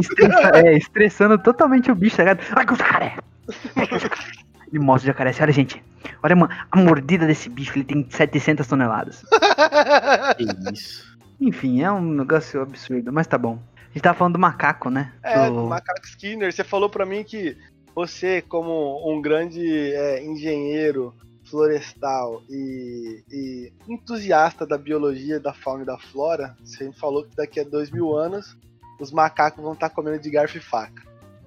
[0.00, 2.66] Estressa- é, estressando totalmente o bicho, tá ligado?
[2.66, 3.16] Com o jacaré!
[4.72, 5.82] Ele mostra o jacaré assim, olha gente,
[6.22, 9.24] olha mano, a mordida desse bicho, ele tem 700 toneladas.
[10.36, 11.06] Que isso.
[11.40, 13.58] Enfim, é um negócio absurdo, mas tá bom.
[13.76, 15.12] A gente tava falando do macaco, né?
[15.22, 17.56] É, Do- Macaco Skinner, você falou pra mim que
[17.94, 21.14] você, como um grande é, engenheiro
[21.48, 27.34] florestal e, e entusiasta da biologia, da fauna e da flora, você me falou que
[27.34, 28.56] daqui a dois mil anos
[29.00, 31.02] os macacos vão estar comendo de garfo e faca.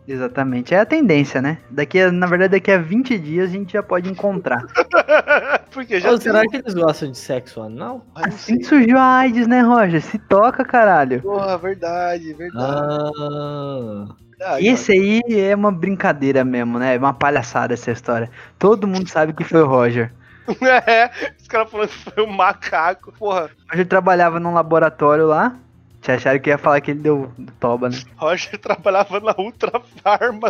[0.07, 1.59] Exatamente, é a tendência, né?
[1.69, 4.65] Daqui a, na verdade, daqui a 20 dias a gente já pode encontrar.
[5.71, 8.05] Porque já Ou tem- será que eles gostam de sexo anal?
[8.15, 10.01] Ah, não Assim surgiu a AIDS, né, Roger?
[10.01, 11.21] Se toca, caralho.
[11.21, 12.65] Porra, verdade, verdade.
[12.65, 14.05] Ah,
[14.37, 16.95] verdade Esse aí é uma brincadeira mesmo, né?
[16.95, 18.29] É uma palhaçada essa história.
[18.59, 20.11] Todo mundo sabe que foi o Roger.
[20.59, 21.09] É,
[21.39, 23.13] os caras falando que foi um macaco.
[23.17, 25.55] Porra, O Roger trabalhava num laboratório lá.
[26.01, 27.97] Te acharam que ia falar que ele deu toba, né?
[28.15, 30.49] Roger trabalhava na Ultra Farma,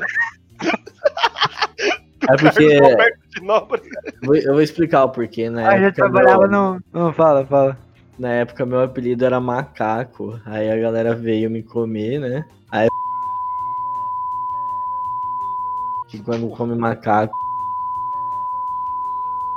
[2.29, 2.79] é porque.
[4.45, 5.65] Eu vou explicar o porquê, né?
[5.65, 6.81] Ah, já trabalhava no.
[6.93, 7.77] Não, fala, fala.
[8.17, 10.39] Na época meu apelido era macaco.
[10.45, 12.45] Aí a galera veio me comer, né?
[12.71, 12.87] Aí.
[16.09, 17.33] Que quando come macaco.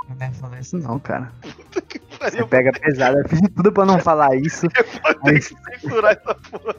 [0.09, 1.33] Não vai falar isso não, cara.
[2.21, 3.19] Você Eu pega pesado.
[3.19, 4.67] Eu fiz de tudo pra não falar isso.
[5.03, 6.75] vou ter que censurar essa porra.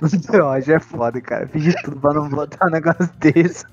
[0.00, 1.44] O Roger é foda, cara.
[1.44, 3.64] Eu fiz de tudo pra não botar um negócio desse.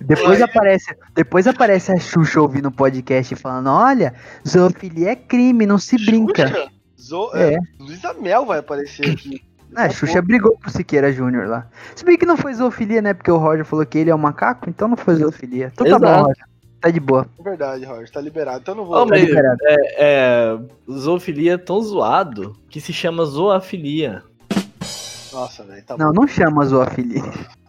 [0.00, 4.14] Depois aparece, depois aparece a Xuxa ouvindo o podcast e falando: Olha,
[4.46, 6.46] zoofilia é crime, não se brinca.
[6.46, 6.68] Xuxa?
[7.00, 7.30] Zo...
[7.34, 7.54] É.
[7.54, 7.58] é.
[7.80, 9.42] Luísa Mel vai aparecer aqui.
[9.74, 11.66] Ah, a Xuxa brigou pro Siqueira Júnior lá.
[11.96, 13.14] Se bem que não foi zoofilia, né?
[13.14, 15.72] Porque o Roger falou que ele é um macaco, então não foi zoofilia.
[15.72, 16.04] Então tá Exato.
[16.04, 16.44] bom, Roger.
[16.82, 17.24] Tá de boa.
[17.38, 18.58] É verdade, Roger, tá liberado.
[18.60, 19.00] Então eu não vou.
[19.00, 19.56] Ô, mas liberado.
[19.62, 20.58] é, é,
[20.90, 24.24] zoofilia é tão zoado que se chama zoofilia.
[25.32, 27.22] Nossa, velho, tá Não, não chama zoofilia.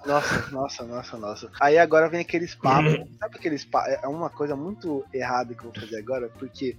[0.04, 1.52] Nossa, nossa, nossa, nossa.
[1.62, 2.94] Aí agora vem aqueles papos.
[3.20, 3.94] Sabe aqueles papos?
[4.02, 6.76] É uma coisa muito errada que eu vou fazer agora, porque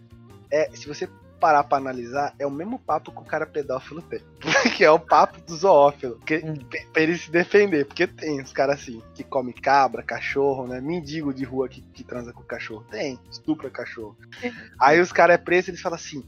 [0.51, 1.09] é, se você
[1.45, 4.19] parar pra analisar, é o mesmo papo que o cara pedófilo tem.
[4.75, 6.19] que é o papo do zoófilo.
[6.21, 6.55] Que, Hum.
[6.91, 7.85] pra- ele se defender.
[7.85, 10.81] Porque tem os caras assim, que come cabra, cachorro, né?
[10.81, 12.87] Mendigo de rua que, que transa com cachorro.
[12.91, 14.17] Tem, estupra cachorro.
[14.81, 16.25] Aí os caras é preso e eles falam assim: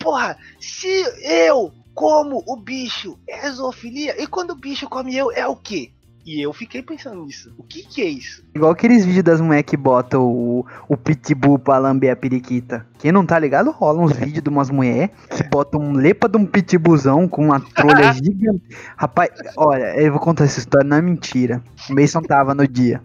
[0.00, 0.88] Porra, se
[1.22, 5.92] eu como o bicho é zoofilia, e quando o bicho come eu, é o quê?
[6.26, 7.54] E eu fiquei pensando nisso.
[7.56, 8.44] O que que é isso?
[8.52, 12.84] Igual aqueles vídeos das mulheres que botam o, o pitbull pra lamber a periquita.
[12.98, 16.36] Quem não tá ligado, rola uns vídeos de umas mulheres que botam um lepa de
[16.36, 18.60] um pitbullzão com uma trolha gigante.
[18.96, 21.62] Rapaz, olha, eu vou contar essa história, não é mentira.
[21.88, 23.00] O Mason tava no dia.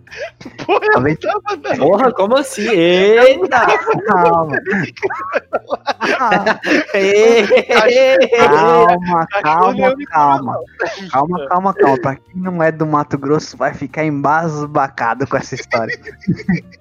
[0.65, 2.67] Porra, eu Talvez- tava Porra, como assim?
[2.69, 3.67] Eita!
[8.37, 10.59] Calma, calma, calma, calma.
[11.11, 11.97] Calma, calma, calma.
[12.01, 15.99] Pra quem não é do Mato Grosso, vai ficar embasbacado com essa história.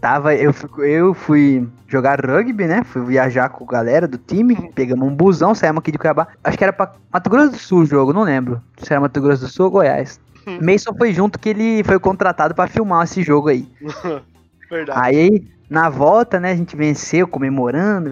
[0.00, 2.84] Tava, eu, fui- eu fui jogar rugby, né?
[2.84, 4.70] Fui viajar com a galera do time.
[4.72, 6.28] Pegamos um busão, saímos aqui de Cuiabá.
[6.44, 8.62] Acho que era pra Mato Grosso do Sul o jogo, não lembro.
[8.76, 10.20] Se era Mato Grosso do Sul ou Goiás.
[10.62, 13.68] Mason foi junto que ele foi contratado pra filmar esse jogo aí.
[14.70, 15.00] Verdade.
[15.02, 18.10] Aí, na volta, né, a gente venceu comemorando.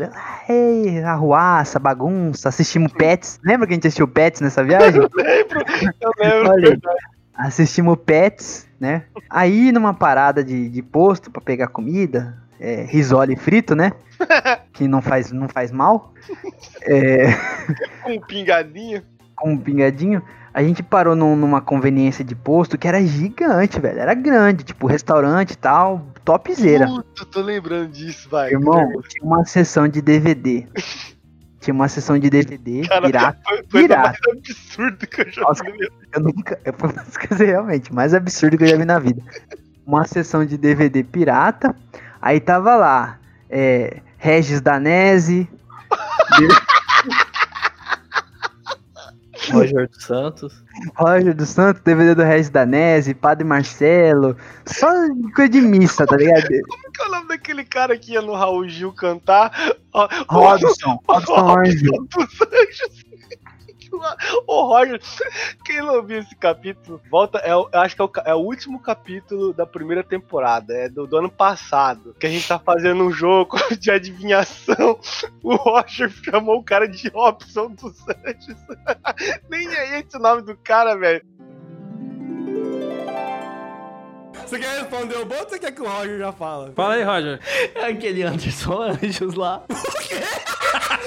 [0.49, 3.40] Ei, arruaça, bagunça, assistimos Pets.
[3.45, 5.01] Lembra que a gente assistiu Pets nessa viagem?
[5.03, 5.61] Eu lembro,
[6.01, 6.51] eu lembro.
[6.51, 6.79] Olha.
[7.35, 9.05] Assistimos Pets, né?
[9.29, 13.92] Aí numa parada de, de posto pra pegar comida, é, risole frito, né?
[14.73, 16.12] Que não faz, não faz mal.
[16.83, 17.33] É,
[18.03, 19.03] Com um pingadinho.
[19.37, 20.22] Com um pingadinho.
[20.53, 23.99] A gente parou num- numa conveniência de posto que era gigante, velho.
[24.01, 26.87] Era grande, tipo restaurante e tal, topzera.
[26.87, 28.51] Puta, tô lembrando disso, vai.
[28.53, 30.66] Irmão, tinha uma sessão de DVD.
[31.59, 33.38] Tinha uma sessão de DVD, Cara, pirata.
[33.44, 34.18] Foi foi o mais pirata.
[34.31, 35.64] absurdo que eu já Nossa.
[35.64, 35.88] vi.
[36.14, 36.61] Eu nunca.
[36.64, 39.20] Eu das coisas realmente mais absurdas que eu já vi na vida.
[39.85, 41.75] Uma sessão de DVD pirata.
[42.22, 43.18] Aí tava lá.
[43.51, 45.49] É, Regis Danese.
[49.52, 50.64] Roger dos Santos.
[50.96, 54.37] Roger dos Santos, DVD do Regis Danese, Padre Marcelo.
[54.66, 54.88] Só
[55.35, 56.42] coisa de missa, tá ligado?
[56.68, 59.52] Como que é o nome daquele cara que ia no Raul Gil cantar?
[59.92, 62.09] Ó, Robson, Robson Anjo.
[62.11, 63.06] dos Anjos.
[64.46, 65.00] Ô Roger,
[65.64, 67.38] quem não viu esse capítulo, volta.
[67.38, 70.88] É, o- eu acho que é o, é o último capítulo da primeira temporada, é
[70.88, 72.14] do, do ano passado.
[72.18, 74.98] Que a gente tá fazendo um jogo de adivinhação.
[75.42, 78.56] O Roger chamou o cara de Robson dos Anjos.
[79.50, 81.24] Nem é esse o nome do cara, velho.
[84.46, 86.72] Você quer responder o bom ou você quer que o Roger já fala?
[86.74, 87.40] Fala aí, Roger.
[87.74, 89.62] É aquele Anderson Anjos lá.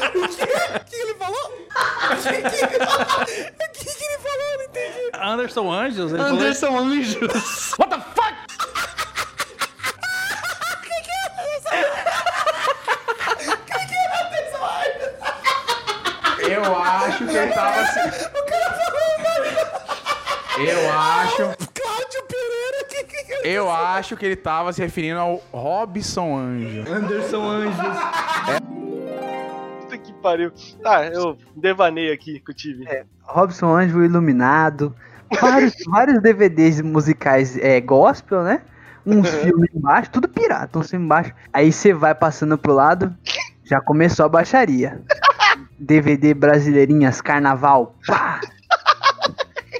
[0.10, 1.46] O que ele falou?
[1.46, 4.46] O que, o que que ele falou?
[4.52, 5.10] Eu Não entendi.
[5.14, 6.12] Anderson Anjos?
[6.12, 7.72] Ele falou- Anderson Anjos.
[7.80, 8.36] What the fuck?
[16.40, 18.00] Eu acho que ele tava assim.
[20.58, 20.89] Eu
[23.44, 26.92] Eu acho que ele tava se referindo ao Robson Anjo.
[26.92, 27.98] Anderson Anjos.
[29.82, 30.52] Puta que pariu.
[30.84, 32.86] Tá, eu devanei aqui que eu tive.
[33.22, 34.96] Robson Anjo Iluminado.
[35.40, 38.62] Vários, vários DVDs musicais é, gospel, né?
[39.06, 41.34] Uns filmes embaixo, tudo pirata, uns filmes embaixo.
[41.54, 43.16] Aí você vai passando pro lado,
[43.64, 45.02] já começou a baixaria.
[45.80, 48.42] DVD brasileirinhas, carnaval, pá!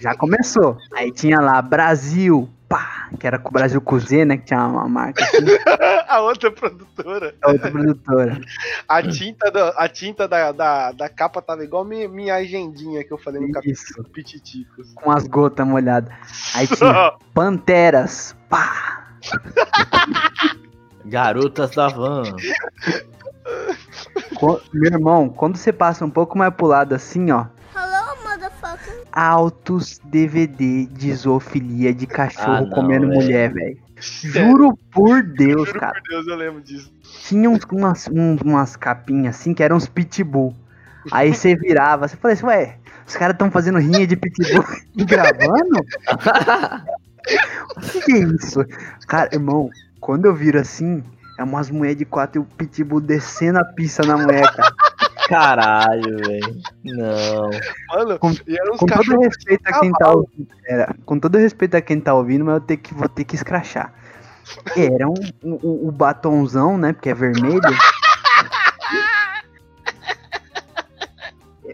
[0.02, 0.78] Já começou.
[0.94, 3.10] Aí tinha lá Brasil, pá!
[3.20, 4.38] Que era com o Brasil Cozê, né?
[4.38, 5.38] Que tinha uma marca assim,
[6.08, 7.36] A outra produtora.
[7.42, 8.40] da outra produtora.
[8.88, 13.12] A tinta, da, a tinta da, da, da capa tava igual minha, minha agendinha que
[13.12, 14.94] eu falei no capítulo Isso, do Pititicos.
[14.94, 16.14] com as gotas molhadas.
[16.56, 19.08] Aí tinha Panteras, pá!
[21.06, 22.24] Garotas da Van.
[24.72, 27.46] Meu irmão, quando você passa um pouco mais pro lado assim, ó.
[29.12, 33.22] Altos DVD de zoofilia de cachorro Ah, não, comendo velho.
[33.22, 33.78] mulher, velho.
[34.02, 35.94] Juro por Deus, Juro cara.
[35.94, 36.92] por Deus, eu lembro disso.
[37.24, 40.56] Tinha uns, umas, um- umas capinhas assim que eram uns pitbull.
[41.12, 44.64] Aí você virava, você falava assim, ué, os caras estão fazendo rinha de pitbull
[44.96, 45.80] e gravando?
[47.76, 48.66] o que, que é isso?
[49.08, 49.70] Cara, irmão,
[50.00, 51.04] quando eu viro assim,
[51.38, 54.74] é umas mulheres de quatro e o pitbull descendo a pista na mulher, cara.
[55.28, 56.62] Caralho, velho.
[56.84, 57.50] Não.
[57.90, 61.82] Mano, Com- e Com todo respeito a quem tá ouvindo, era, com todo respeito a
[61.82, 63.94] quem tá ouvindo, mas eu ter que, vou ter que escrachar.
[64.76, 66.94] Era um, um- o batonzão, né?
[66.94, 67.62] Porque é vermelho.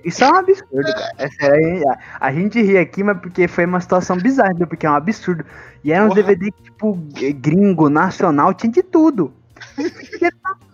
[0.04, 1.12] Isso é um absurdo, cara.
[1.18, 4.90] É sério, a, a gente ri aqui, mas porque foi uma situação bizarra, porque é
[4.90, 5.44] um absurdo.
[5.84, 6.22] E era um Porra.
[6.22, 6.94] DVD tipo
[7.36, 9.34] gringo, nacional, tinha de tudo.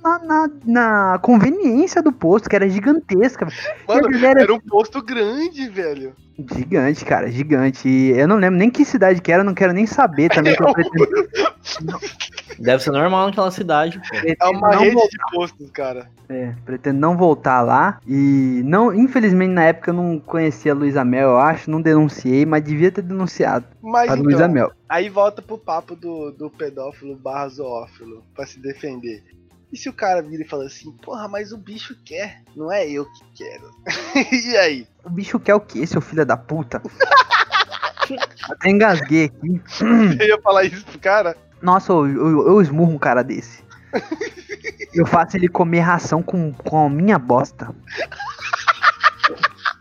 [0.04, 3.48] Na, na- na conveniência do posto, que era gigantesca.
[3.88, 6.13] Mano, galera- era um posto grande, velho.
[6.56, 7.88] Gigante, cara, gigante.
[7.88, 10.56] E eu não lembro nem que cidade que era, não quero nem saber também.
[10.56, 11.51] Que eu
[12.60, 14.16] Deve ser normal naquela cidade, pô.
[14.16, 16.10] É pretendo uma não rede vol- de postos, cara.
[16.30, 18.00] é, pretendo não voltar lá.
[18.08, 22.46] E não, infelizmente na época eu não conhecia a Luísa Mel, eu acho, não denunciei,
[22.46, 24.72] mas devia ter denunciado Mas para Luísa então, Mel.
[24.88, 29.24] aí volta pro papo do, do pedófilo barra zoófilo pra se defender.
[29.74, 32.90] E se o cara vira e fala assim, porra, mas o bicho quer, não é
[32.90, 33.72] eu que quero.
[34.46, 34.88] e aí?
[35.04, 36.82] O bicho quer o quê, seu filho da puta?
[38.50, 39.62] Até engasguei aqui.
[40.20, 41.38] Eu ia falar isso pro cara?
[41.62, 43.63] Nossa, eu, eu, eu esmurro um cara desse.
[44.93, 47.74] Eu faço ele comer ração com, com a minha bosta.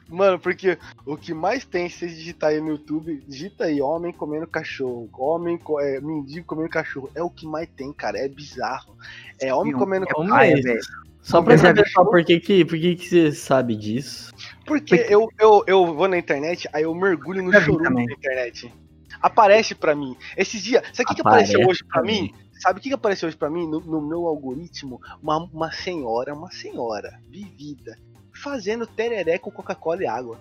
[0.09, 4.13] Mano, porque o que mais tem, se você digitar aí no YouTube, digita aí homem
[4.13, 7.11] comendo cachorro, homem, co- é, mendigo comendo cachorro.
[7.15, 8.19] É o que mais tem, cara.
[8.19, 8.97] É bizarro.
[9.41, 10.81] É homem comendo É paia, mas- velho.
[11.23, 14.33] Só pra saber só por que que, por que que você sabe disso.
[14.65, 18.07] Porque eu, eu, eu vou na internet, aí eu mergulho no chorume também.
[18.07, 18.73] da internet.
[19.21, 20.17] Aparece pra mim.
[20.37, 20.83] Esses dias.
[20.93, 22.33] Sabe o que, que Aparece apareceu hoje pra pra mim?
[22.61, 23.67] Sabe o que, que apareceu hoje pra mim?
[23.67, 27.97] No, no meu algoritmo, uma, uma senhora, uma senhora vivida,
[28.33, 30.39] fazendo tereré com Coca-Cola e água.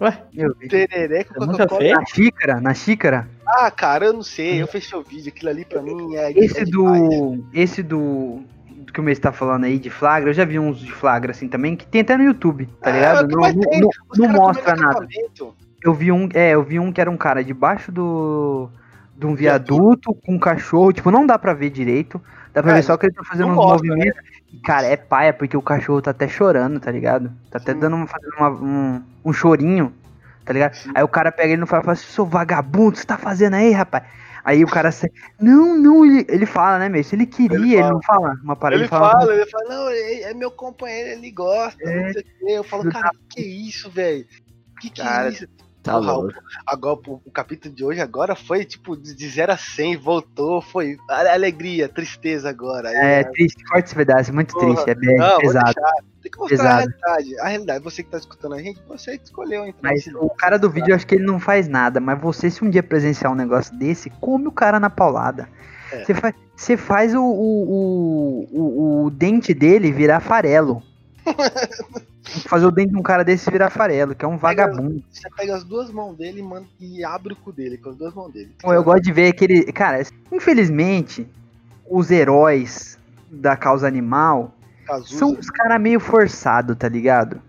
[0.00, 0.68] Ué, Eu vi.
[0.68, 1.88] Tereré com Coca-Cola.
[1.94, 3.28] Na xícara, na xícara.
[3.46, 4.62] Ah, cara, eu não sei.
[4.62, 5.32] Eu fechei o vídeo.
[5.34, 6.30] Aquilo ali pra mim é.
[6.32, 7.44] Esse é do.
[7.52, 8.42] Esse do.
[8.68, 11.30] Do que o Mês tá falando aí de flagra, eu já vi uns de flagra
[11.32, 13.28] assim também, que tem até no YouTube, tá É, ligado?
[13.28, 15.06] que Não, não- não- não mostra nada.
[15.82, 18.68] Eu vi um, é, eu vi um que era um cara debaixo do
[19.16, 22.20] de um viaduto com um cachorro, tipo, não dá pra ver direito.
[22.54, 24.10] Dá pra É, ver só que ele tá fazendo uns mostra, né?
[24.52, 27.30] E, cara, é paia, porque o cachorro tá até chorando, tá ligado?
[27.50, 27.78] Tá até Sim.
[27.80, 29.92] dando uma, fazendo uma- um, um chorinho,
[30.44, 30.74] tá ligado?
[30.74, 30.90] Sim.
[30.94, 33.18] Aí o cara pega ele e fala, fala assim, seu vagabundo, o que você tá
[33.18, 34.04] fazendo aí, rapaz?
[34.42, 37.04] Aí o cara sai, não, não, ele, ele fala, né, meu?
[37.04, 37.92] Se ele queria, Ele ele, fala.
[37.92, 38.80] não fala uma parada.
[38.80, 42.06] Ele fala, ele fala, não, é, é meu companheiro, ele gosta, É.
[42.06, 42.52] não sei o quê.
[42.52, 44.24] Eu falo, cara, que isso, velho?
[44.80, 45.46] Que que Cara, é isso?
[45.82, 46.34] Tá louco.
[46.66, 50.60] Agora, o, o capítulo de hoje agora foi, tipo, de de 0 a 100, voltou,
[50.60, 52.90] foi alegria, tristeza agora.
[52.92, 54.66] É, Aí, triste, corta esse pedaço, é muito Porra.
[54.74, 55.74] triste, é bem Não, pesado.
[56.22, 56.74] Tem que mostrar Pesado.
[56.74, 57.40] a realidade.
[57.40, 60.58] A realidade, você que tá escutando a gente, você que escolheu entrar Mas o cara
[60.58, 61.98] do vídeo, eu acho que ele não faz nada.
[61.98, 65.48] Mas você, se um dia presenciar um negócio desse, come o cara na paulada.
[65.90, 66.04] É.
[66.04, 70.82] Você faz, você faz o, o, o, o, o dente dele virar farelo.
[72.48, 75.02] fazer o dente de um cara desse virar farelo, que é um vagabundo.
[75.10, 77.96] Você pega as duas mãos dele e, manda, e abre o cu dele com as
[77.96, 78.50] duas mãos dele.
[78.60, 79.64] Pô, eu gosto de ver aquele.
[79.72, 81.26] Cara, infelizmente,
[81.88, 82.98] os heróis
[83.30, 84.54] da causa animal
[84.86, 85.18] Cazuza.
[85.18, 87.40] são os caras meio forçados, tá ligado?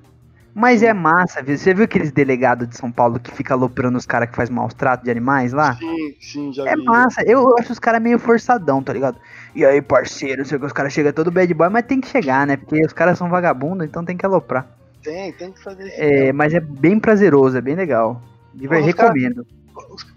[0.53, 1.57] Mas é massa, viu?
[1.57, 4.73] Você viu aqueles delegados de São Paulo que fica aloprando os caras que faz maus
[4.73, 5.75] trato de animais lá?
[5.75, 6.83] Sim, sim, já É vi.
[6.83, 9.17] massa, eu acho os caras meio forçadão, tá ligado?
[9.55, 12.01] E aí, parceiro, não sei o que, os caras chegam todo bad boy, mas tem
[12.01, 12.57] que chegar, né?
[12.57, 14.67] Porque os caras são vagabundos, então tem que aloprar.
[15.01, 15.95] Tem, tem que fazer isso.
[15.97, 18.21] É, mas é bem prazeroso, é bem legal.
[18.51, 19.45] Pô, os cara- recomendo.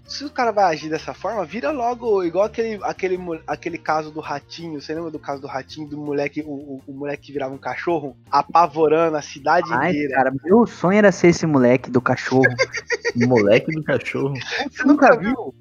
[0.07, 4.21] Se o cara vai agir dessa forma, vira logo igual aquele, aquele, aquele caso do
[4.21, 4.81] ratinho.
[4.81, 7.59] Você lembra do caso do ratinho, do moleque, o, o, o moleque que virava um
[7.59, 10.15] cachorro, apavorando a cidade Ai, inteira?
[10.15, 12.45] cara, meu sonho era ser esse moleque do cachorro.
[13.17, 14.35] Moleque do cachorro.
[14.69, 15.55] Você nunca viu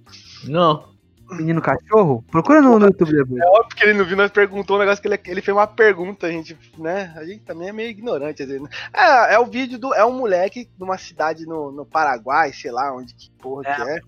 [0.45, 0.92] Não.
[1.33, 2.23] Menino cachorro?
[2.31, 3.41] Procura no, no YouTube depois.
[3.41, 5.67] É óbvio que ele não viu, nós perguntou um negócio que ele, ele fez uma
[5.67, 7.13] pergunta, a gente, né?
[7.15, 8.63] A gente também é meio ignorante às vezes.
[8.63, 8.69] né?
[8.93, 9.93] É, é o vídeo do.
[9.93, 13.99] É um moleque numa cidade no, no Paraguai, sei lá onde que porra que é.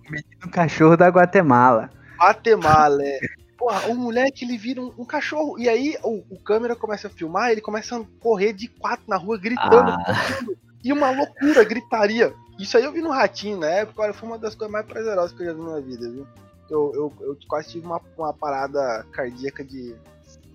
[0.46, 1.90] O cachorro da Guatemala.
[2.20, 3.20] Guatemala, é.
[3.58, 5.58] Porra, o moleque ele vira um, um cachorro.
[5.58, 9.18] E aí o, o câmera começa a filmar, ele começa a correr de quatro na
[9.18, 9.92] rua, gritando.
[9.92, 10.40] Ah,
[10.84, 12.34] E uma loucura, gritaria.
[12.60, 15.32] Isso aí eu vi no Ratinho na época, olha, foi uma das coisas mais prazerosas
[15.34, 16.28] que eu já vi na minha vida, viu?
[16.70, 19.96] Eu, eu, eu quase tive uma, uma parada cardíaca de.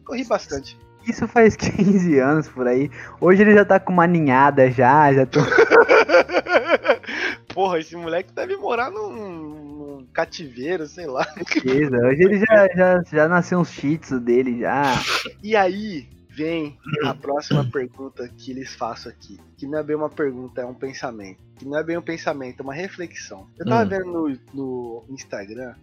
[0.04, 0.78] Corri bastante.
[1.06, 2.90] Isso faz 15 anos por aí.
[3.20, 5.40] Hoje ele já tá com uma ninhada já, já tô.
[7.54, 11.26] Porra, esse moleque deve morar num, num cativeiro, sei lá.
[11.64, 11.96] Beleza.
[11.96, 14.82] Hoje ele já, já, já nasceu uns cheats dele já.
[15.42, 19.38] E aí vem a próxima pergunta que lhes faço aqui.
[19.56, 21.38] Que não é bem uma pergunta, é um pensamento.
[21.56, 23.46] Que não é bem um pensamento, é uma reflexão.
[23.58, 23.88] Eu tava Hum.
[23.88, 25.74] vendo no, no Instagram,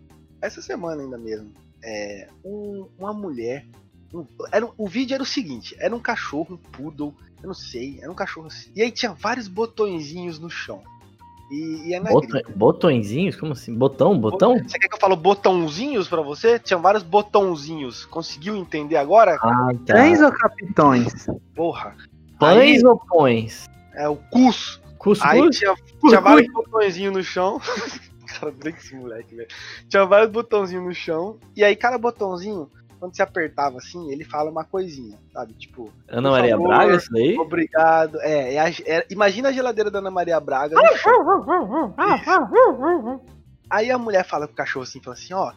[0.42, 1.52] essa semana ainda mesmo,
[1.84, 3.66] é, um- uma mulher.
[4.14, 8.00] um- era, o vídeo era o seguinte: era um cachorro, um poodle, eu não sei,
[8.02, 8.72] era um cachorro assim.
[8.76, 10.82] E aí tinha vários botõezinhos no chão.
[11.52, 13.36] E, e é na bota- botõezinhos?
[13.38, 13.74] Como assim?
[13.74, 14.20] Botão?
[14.20, 14.58] Botão?
[14.64, 16.60] Você quer que eu falo botãozinhos pra você?
[16.60, 18.06] Tinha vários botãozinhos.
[18.06, 19.36] Conseguiu entender agora?
[19.42, 19.94] Ah, tá.
[19.94, 21.28] Pães ou capitões?
[21.56, 21.96] Porra.
[22.40, 23.66] Pães Aí, ou pões?
[23.96, 24.82] é o cus.
[25.22, 25.58] Aí Cuscuz?
[25.58, 27.62] tinha, tinha vários botõezinhos no chão.
[28.40, 29.48] Cara, brinca esse moleque, velho.
[29.90, 31.38] Tinha vários botãozinhos no chão.
[31.56, 32.70] E aí, cada botãozinho,
[33.00, 35.54] quando você apertava assim, ele fala uma coisinha, sabe?
[35.54, 36.68] Tipo, Ana Maria favor.
[36.68, 37.38] Braga, isso daí?
[37.38, 38.20] obrigado.
[38.22, 40.76] É, é a- é- imagina a geladeira da Ana Maria Braga.
[43.70, 45.52] Aí a mulher fala pro cachorro assim, fala assim, ó,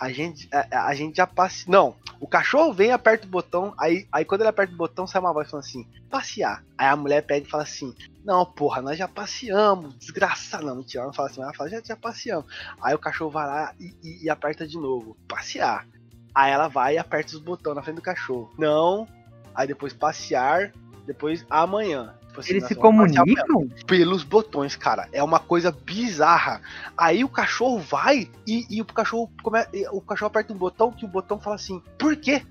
[0.00, 1.70] a gente, a, a gente já passe.
[1.70, 5.20] Não, o cachorro vem, aperta o botão, aí, aí quando ele aperta o botão, sai
[5.20, 6.64] uma voz falando assim, passear.
[6.76, 10.64] Aí a mulher pega e fala assim, não, porra, nós já passeamos, desgraçado.
[10.64, 12.46] Não, ela não fala assim, ela fala, já, já passeamos.
[12.80, 15.86] Aí o cachorro vai lá e, e- e aperta de novo, passear.
[16.34, 18.52] Aí ela vai e aperta os botões na frente do cachorro.
[18.58, 19.06] Não,
[19.54, 20.72] aí depois passear,
[21.06, 22.14] depois amanhã.
[22.28, 23.68] Tipo assim, Eles se comunicam?
[23.86, 25.06] pelos botões, cara.
[25.12, 26.62] É uma coisa bizarra.
[26.96, 29.58] Aí o cachorro vai e, e o cachorro come,
[29.90, 32.42] o cachorro aperta um botão que o botão fala assim: "Por quê?"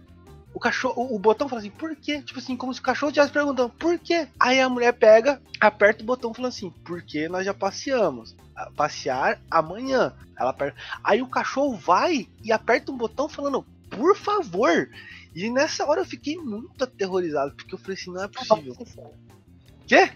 [0.53, 3.09] O cachorro, o, o botão fala assim: "Por quê?" Tipo assim, como se o cachorro
[3.09, 7.45] estivesse perguntando: "Por quê?" Aí a mulher pega, aperta o botão falando assim: "Porque nós
[7.45, 8.35] já passeamos.
[8.75, 10.77] Passear amanhã." Ela aperta.
[11.03, 14.89] Aí o cachorro vai e aperta um botão falando: "Por favor."
[15.33, 18.75] E nessa hora eu fiquei muito aterrorizado, porque eu falei assim: "Não é possível."
[19.87, 20.09] Quê?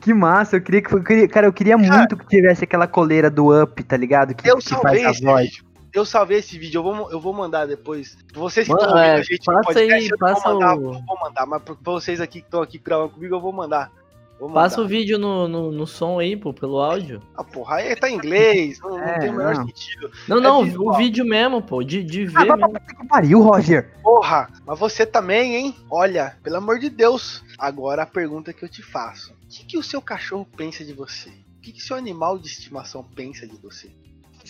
[0.00, 3.30] Que massa, eu queria que eu queria, cara, eu queria muito que tivesse aquela coleira
[3.30, 4.34] do Up, tá ligado?
[4.34, 5.48] Que, Eu que salvei faz a voz.
[5.48, 5.69] vídeo.
[5.92, 8.16] Eu salvei esse vídeo, eu vou, eu vou mandar depois.
[8.32, 10.52] Vocês que estão ouvindo é, a gente no passa podcast, aí, eu não passa vou
[10.60, 13.40] mandar, o- eu vou mandar, mas pra vocês aqui que estão aqui gravando comigo, eu
[13.40, 13.90] vou mandar
[14.38, 14.62] Vou mandar.
[14.62, 17.20] Passa o vídeo no, no, no som aí, pô, pelo áudio.
[17.36, 19.66] Ah, porra, aí tá em inglês, não, não É, tem o menor não.
[19.66, 20.10] sentido.
[20.26, 20.94] Não, É não, visual.
[20.94, 22.72] o vídeo mesmo, pô, de, de Ah, ver pra mesmo.
[22.72, 23.90] puta que pariu, Roger.
[24.02, 25.76] Porra, mas você também, hein?
[25.90, 27.44] Olha, pelo amor de Deus.
[27.58, 30.94] Agora a pergunta que eu te faço: O que, que o seu cachorro pensa de
[30.94, 31.28] você?
[31.28, 33.90] O que, que seu animal de estimação pensa de você?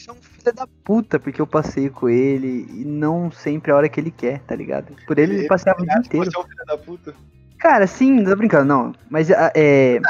[0.09, 3.89] É um filho da puta, porque eu passei com ele e não sempre a hora
[3.89, 4.95] que ele quer, tá ligado?
[5.07, 6.31] Por ele, ele passeava o dia inteiro.
[6.31, 7.15] Você é um filho da puta.
[7.59, 8.95] Cara, sim, não tô brincando, não.
[9.09, 10.01] Mas é.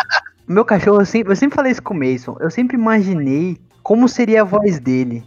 [0.48, 2.36] O meu cachorro, eu sempre, eu sempre falei isso com o Mason.
[2.40, 5.24] Eu sempre imaginei como seria a voz dele.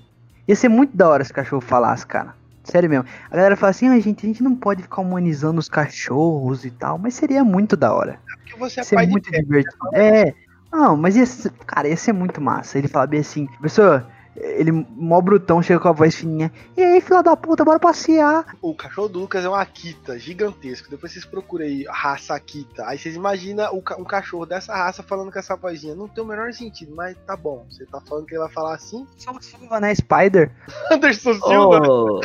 [0.47, 2.35] Ia ser muito da hora se o cachorro falasse, cara.
[2.63, 3.05] Sério mesmo.
[3.29, 6.71] A galera fala assim, ah, gente, a gente não pode ficar humanizando os cachorros e
[6.71, 8.19] tal, mas seria muito da hora.
[8.39, 9.75] Porque você é pai muito divertido.
[9.93, 10.33] É.
[10.71, 12.77] Não, mas ia ser, cara, ia ser muito massa.
[12.77, 16.51] Ele fala bem assim, pessoa, ele mó brutão, chega com a voz fininha.
[16.75, 18.45] E aí, filha da puta, bora passear.
[18.61, 20.89] O cachorro do Lucas é um Akita gigantesco.
[20.89, 22.85] Depois vocês procuram aí raça Akita.
[22.87, 25.93] Aí vocês imaginam o ca- um cachorro dessa raça falando com essa vozinha.
[25.95, 27.65] Não tem o menor sentido, mas tá bom.
[27.69, 29.05] Você tá falando que ele vai falar assim?
[29.17, 30.51] Só Silva, né, Spider?
[30.91, 31.81] Anderson Silva.
[31.87, 32.21] Ô,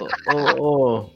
[0.58, 1.10] ô,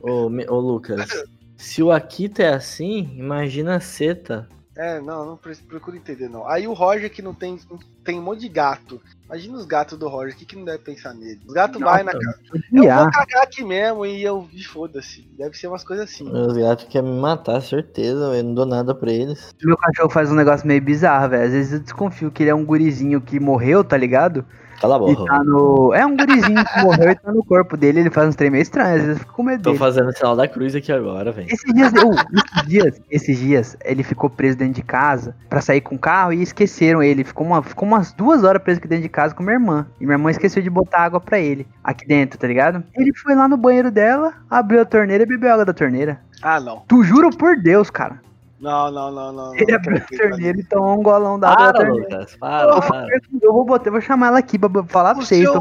[0.00, 1.24] ô, ô, Lucas,
[1.56, 4.48] se o Akita é assim, imagina a Seta.
[4.76, 6.46] É, não, não procura entender, não.
[6.46, 7.58] Aí o Roger que não tem,
[8.04, 9.00] tem um monte de gato.
[9.24, 11.40] Imagina os gatos do Roger, o que, que não deve pensar nele?
[11.46, 12.38] Os gatos vai na casa.
[12.72, 14.46] Eu vou cagar aqui mesmo e eu.
[14.68, 15.26] Foda-se.
[15.38, 16.30] Deve ser umas coisas assim.
[16.30, 19.54] Meus gatos querem me matar, certeza, eu não dou nada pra eles.
[19.62, 21.44] Meu cachorro faz um negócio meio bizarro, velho.
[21.44, 24.44] Às vezes eu desconfio que ele é um gurizinho que morreu, tá ligado?
[24.80, 25.24] Cala a E boca.
[25.24, 25.92] tá no.
[25.94, 28.00] É um gurizinho que morreu e tá no corpo dele.
[28.00, 28.92] Ele faz uns trem meio estranhos.
[29.00, 29.78] Às vezes eu fico com medo Tô dele.
[29.78, 31.48] fazendo o sinal da cruz aqui agora, velho.
[31.50, 35.80] Esses dias, oh, esses dias, esses dias, ele ficou preso dentro de casa pra sair
[35.80, 37.24] com o carro e esqueceram ele.
[37.24, 39.86] Ficou, uma, ficou umas duas horas preso aqui dentro de casa com minha irmã.
[40.00, 42.82] E minha irmã esqueceu de botar água pra ele aqui dentro, tá ligado?
[42.94, 46.20] Ele foi lá no banheiro dela, abriu a torneira e bebeu água da torneira.
[46.42, 46.82] Ah, não.
[46.86, 48.20] Tu juro por Deus, cara.
[48.58, 49.54] Não, não, não, não.
[49.54, 51.88] Ele não abriu a torneira e tomou um golão da água Para.
[51.92, 53.06] Lucas, para, para.
[53.42, 55.46] Eu vou botar, eu vou chamar ela aqui pra falar pra O vocês.
[55.46, 55.60] seu,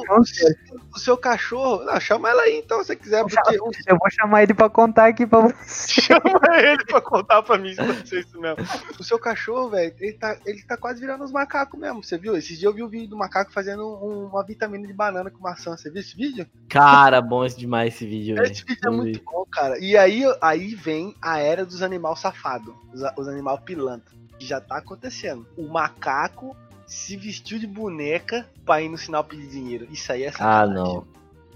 [0.94, 1.84] o seu cachorro.
[1.84, 4.70] Não, chama ela aí então, se você quiser, porque o Eu vou chamar ele pra
[4.70, 6.02] contar aqui pra você.
[6.04, 8.58] Chama ele pra contar pra mim se ser isso mesmo.
[8.98, 12.38] O seu cachorro, velho, ele tá, ele tá quase virando os macacos mesmo, você viu?
[12.38, 15.40] Esses dias eu vi o vídeo do macaco fazendo um- uma vitamina de banana com
[15.44, 15.76] maçã.
[15.76, 16.48] Você viu esse vídeo?
[16.70, 18.42] Cara, bom demais esse vídeo.
[18.42, 19.78] Esse vídeo é muito bom, cara.
[19.80, 24.78] E aí, aí vem a era dos animais safados, os, os animais pilantra, já tá
[24.78, 25.46] acontecendo.
[25.58, 26.56] O macaco
[26.88, 29.88] se vestiu de boneca pra ir no sinal pedir dinheiro.
[29.92, 30.74] Isso aí é Ah, sacanagem.
[30.76, 31.08] não.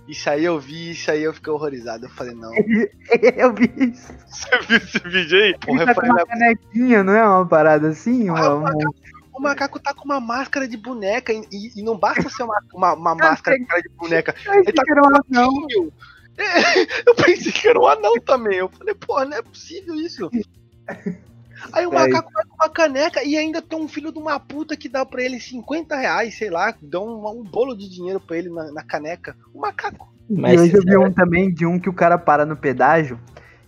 [0.08, 2.06] Isso aí eu vi, isso aí eu fiquei horrorizado.
[2.06, 2.52] Eu falei, não.
[3.38, 4.12] eu vi isso.
[4.28, 5.58] Você viu esse vídeo aí?
[5.60, 8.28] Porra, tá com falei, uma canequinha, não é uma parada assim?
[8.30, 8.96] Ah, Uma, o, macaco,
[9.34, 12.60] o macaco tá com uma máscara de boneca e, e- e não basta ser uma,
[12.74, 14.34] uma, uma máscara de cara de boneca.
[14.48, 15.52] Ele tá que era um anão.
[17.06, 18.58] Eu pensei que era um anão também.
[18.58, 20.30] Eu falei, porra, não é possível isso.
[21.74, 24.40] Aí o É macaco vai com uma caneca e ainda tem um filho de uma
[24.40, 28.20] puta que dá pra ele 50 reais, sei lá, dá um, um bolo de dinheiro
[28.20, 29.36] pra ele na, na caneca.
[29.54, 30.12] O macaco.
[30.30, 33.20] Mas e hoje eu vi um também de um que o cara para no pedágio.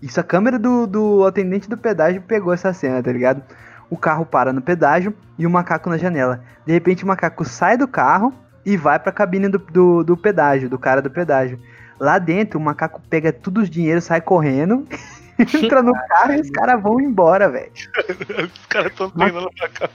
[0.02, 3.44] Isso a câmera do, do atendente do pedágio pegou essa cena, tá ligado?
[3.90, 6.44] O carro para no pedágio e o macaco na janela.
[6.66, 8.34] De repente o macaco sai do carro
[8.66, 11.60] e vai pra cabine do, do, do pedágio, do cara do pedágio.
[12.00, 14.88] Lá dentro o macaco pega todos os dinheiros, sai correndo,
[15.42, 17.72] entra no carro e os caras vão embora, velho.
[18.54, 19.90] Os caras tão treinando pra cá.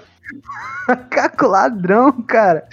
[0.86, 2.66] Macaco ladrão, cara.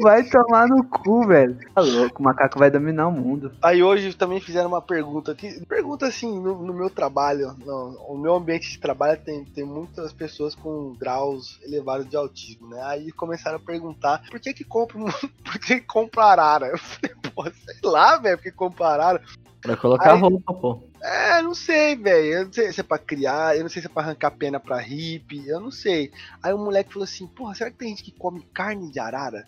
[0.00, 1.58] Vai tomar no cu, velho.
[1.74, 3.52] Tá louco, o macaco vai dominar o mundo.
[3.62, 5.64] Aí hoje também fizeram uma pergunta aqui.
[5.66, 10.12] Pergunta assim, no, no meu trabalho, no, o meu ambiente de trabalho tem, tem muitas
[10.12, 12.82] pessoas com graus elevados de autismo, né?
[12.84, 14.98] Aí começaram a perguntar por que que compra,
[15.44, 16.66] por que que compra arara?
[16.68, 19.22] Eu falei, pô, sei lá, velho, por que compra arara?
[19.62, 20.82] Pra colocar Aí- roupa, pô.
[21.02, 22.26] É, não sei, velho.
[22.32, 24.60] Eu não sei se é pra criar, eu não sei se é pra arrancar pena
[24.60, 26.10] pra hippie, eu não sei.
[26.42, 29.46] Aí o moleque falou assim, porra, será que tem gente que come carne de arara?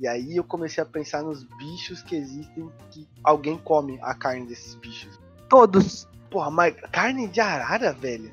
[0.00, 4.46] E aí eu comecei a pensar nos bichos que existem que alguém come a carne
[4.46, 5.18] desses bichos.
[5.48, 6.08] Todos.
[6.30, 8.30] Porra, mas carne de arara, velho?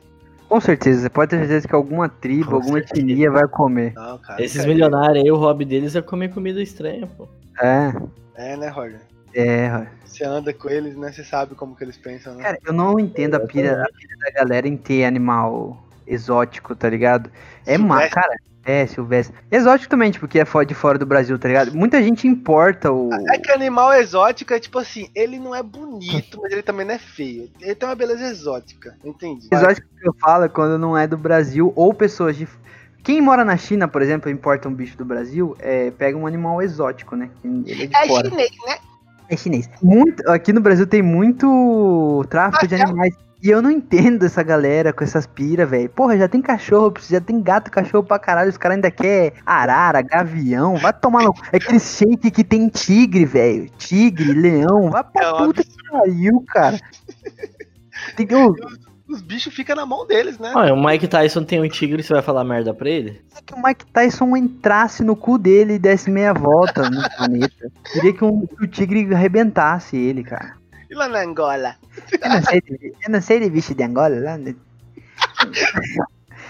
[0.48, 3.02] Com certeza, você pode ter certeza que alguma tribo, Com alguma certeza.
[3.02, 3.94] etnia vai comer.
[3.94, 4.42] Não, cara.
[4.44, 7.28] Esses cara, milionários aí, o hobby deles é comer comida estranha, pô.
[7.62, 7.94] É,
[8.36, 9.02] É, né, Roger?
[9.34, 9.88] É.
[10.06, 11.12] Você anda com eles, né?
[11.12, 12.44] Você sabe como que eles pensam, né?
[12.44, 16.90] Cara, eu não entendo a pira, a pira da galera em ter animal exótico, tá
[16.90, 17.30] ligado?
[17.66, 18.36] É má, cara.
[18.66, 19.36] É, silvestre.
[19.50, 21.74] Exótico também, tipo, que é fora de fora do Brasil, tá ligado?
[21.74, 23.10] Muita gente importa o.
[23.34, 26.94] É que animal exótico é tipo assim, ele não é bonito, mas ele também não
[26.94, 27.50] é feio.
[27.60, 29.48] Ele tem uma beleza exótica, entendi.
[29.52, 32.48] Exótico que eu falo é quando não é do Brasil ou pessoas de.
[33.02, 36.62] Quem mora na China, por exemplo, importa um bicho do Brasil, é, pega um animal
[36.62, 37.30] exótico, né?
[37.44, 38.30] Ele é fora.
[38.30, 38.78] chinês, né?
[39.30, 39.70] É chinês.
[39.82, 43.14] Muito, aqui no Brasil tem muito tráfico de animais.
[43.42, 45.90] E eu não entendo essa galera com essas pira, velho.
[45.90, 48.50] Porra, já tem cachorro, já tem gato, cachorro pra caralho.
[48.50, 50.76] Os caras ainda querem arara, gavião.
[50.76, 51.34] Vai tomar no.
[51.54, 53.70] É aquele shake que tem tigre, velho.
[53.78, 54.90] Tigre, leão.
[54.90, 56.78] Vai pra É puta que pariu, cara.
[58.16, 58.36] Tem que.
[59.10, 60.54] Os bichos ficam na mão deles, né?
[60.56, 63.22] Olha, o Mike Tyson tem um tigre, você vai falar merda pra ele?
[63.30, 67.72] Queria que o Mike Tyson entrasse no cu dele e desse meia volta no planeta.
[67.92, 70.54] Queria que, um- que o tigre arrebentasse ele, cara.
[70.90, 71.76] E lá na Angola?
[72.22, 74.38] Eu não sei de, eu não sei de bicho de Angola lá.
[74.38, 74.56] né?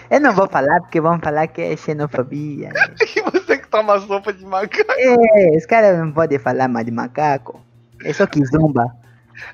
[0.10, 2.70] Eu não vou falar porque vão falar que é xenofobia.
[2.70, 2.96] né?
[3.16, 4.92] E você que toma sopa de macaco.
[4.92, 7.60] É, os caras não podem falar mais de macaco.
[8.04, 8.86] É só que zumba.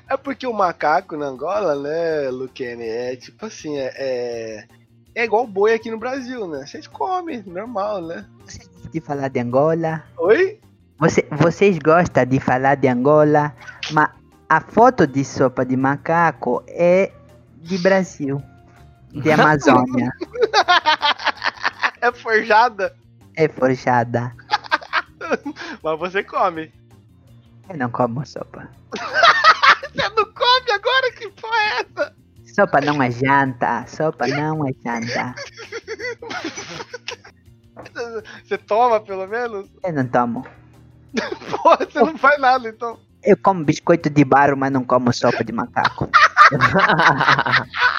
[0.08, 4.64] É porque o macaco na Angola, né, Luquene, é tipo assim, é, é,
[5.14, 6.66] é igual boi aqui no Brasil, né?
[6.66, 8.24] Vocês comem, normal, né?
[8.44, 10.04] Vocês gostam de falar de Angola?
[10.18, 10.60] Oi?
[10.98, 13.54] Você- vocês gostam de falar de Angola?
[13.92, 14.10] Mas
[14.48, 17.12] a foto de sopa de macaco é
[17.58, 18.42] de Brasil.
[19.12, 20.10] De Amazônia.
[21.98, 22.94] É forjada,
[23.34, 24.32] é forjada.
[25.82, 26.70] mas você come.
[27.68, 28.68] Eu não como sopa.
[29.96, 31.12] Você não come agora?
[31.12, 32.14] Que porra é essa?
[32.54, 33.86] Sopa não é janta.
[33.86, 35.34] Sopa não é janta.
[38.44, 39.68] Você toma, pelo menos?
[39.84, 40.46] Eu não tomo.
[41.50, 42.98] Porra, você não faz nada, então.
[43.22, 46.08] Eu como biscoito de barro, mas não como sopa de macaco.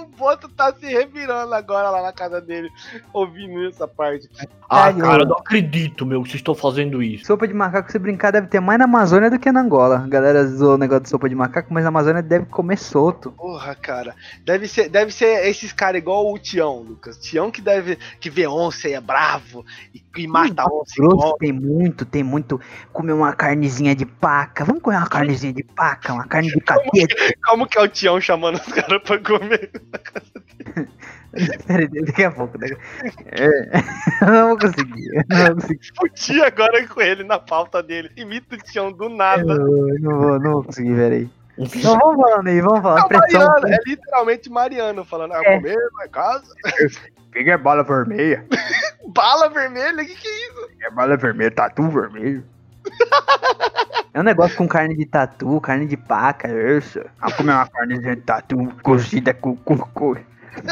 [0.00, 2.70] O Boto tá se revirando agora lá na casa dele,
[3.12, 4.28] ouvindo essa parte.
[4.68, 7.26] Ah, cara, eu não acredito, meu, que vocês estão fazendo isso.
[7.26, 9.98] Sopa de macaco, se brincar, deve ter mais na Amazônia do que na Angola.
[9.98, 13.30] A galera zoou o negócio de sopa de macaco, mas na Amazônia deve comer solto.
[13.32, 14.14] Porra, cara.
[14.44, 17.16] Deve ser, deve ser esses caras igual o Tião, Lucas.
[17.16, 17.96] Tião que deve.
[18.20, 22.04] que vê onça e é bravo e, e mata a onça e Grosso tem muito,
[22.04, 22.60] tem muito.
[22.92, 24.64] Comer uma carnezinha de paca.
[24.64, 27.14] Vamos comer uma carnezinha de paca, uma carne de capeta.
[27.44, 29.70] Como que é o Tião chamando os caras pra comer?
[31.66, 32.58] Peraí, daqui a pouco.
[32.58, 32.76] Daqui...
[33.26, 33.46] É,
[34.22, 35.08] eu não vou conseguir.
[35.14, 35.92] Eu não vou conseguir.
[36.02, 38.10] O tio agora com ele na pauta dele.
[38.16, 39.52] Imita o Tião do nada.
[39.52, 41.30] Eu não vou, não vou conseguir, peraí.
[41.58, 43.00] Então vamos falando aí, vamos falar.
[43.00, 43.18] É o.
[43.18, 45.56] Mariano, é literalmente Mariano falando, ah, É.
[45.56, 46.54] comer na casa.
[47.32, 48.46] Fica é bala vermelha.
[49.08, 50.70] Bala vermelha, que que é isso?
[50.80, 52.42] É bala vermelha, tatu vermelho.
[54.14, 56.98] É um negócio com carne de tatu, carne de paca, isso.
[57.20, 60.16] Vamos comer uma carne de tatu cozida com cocô.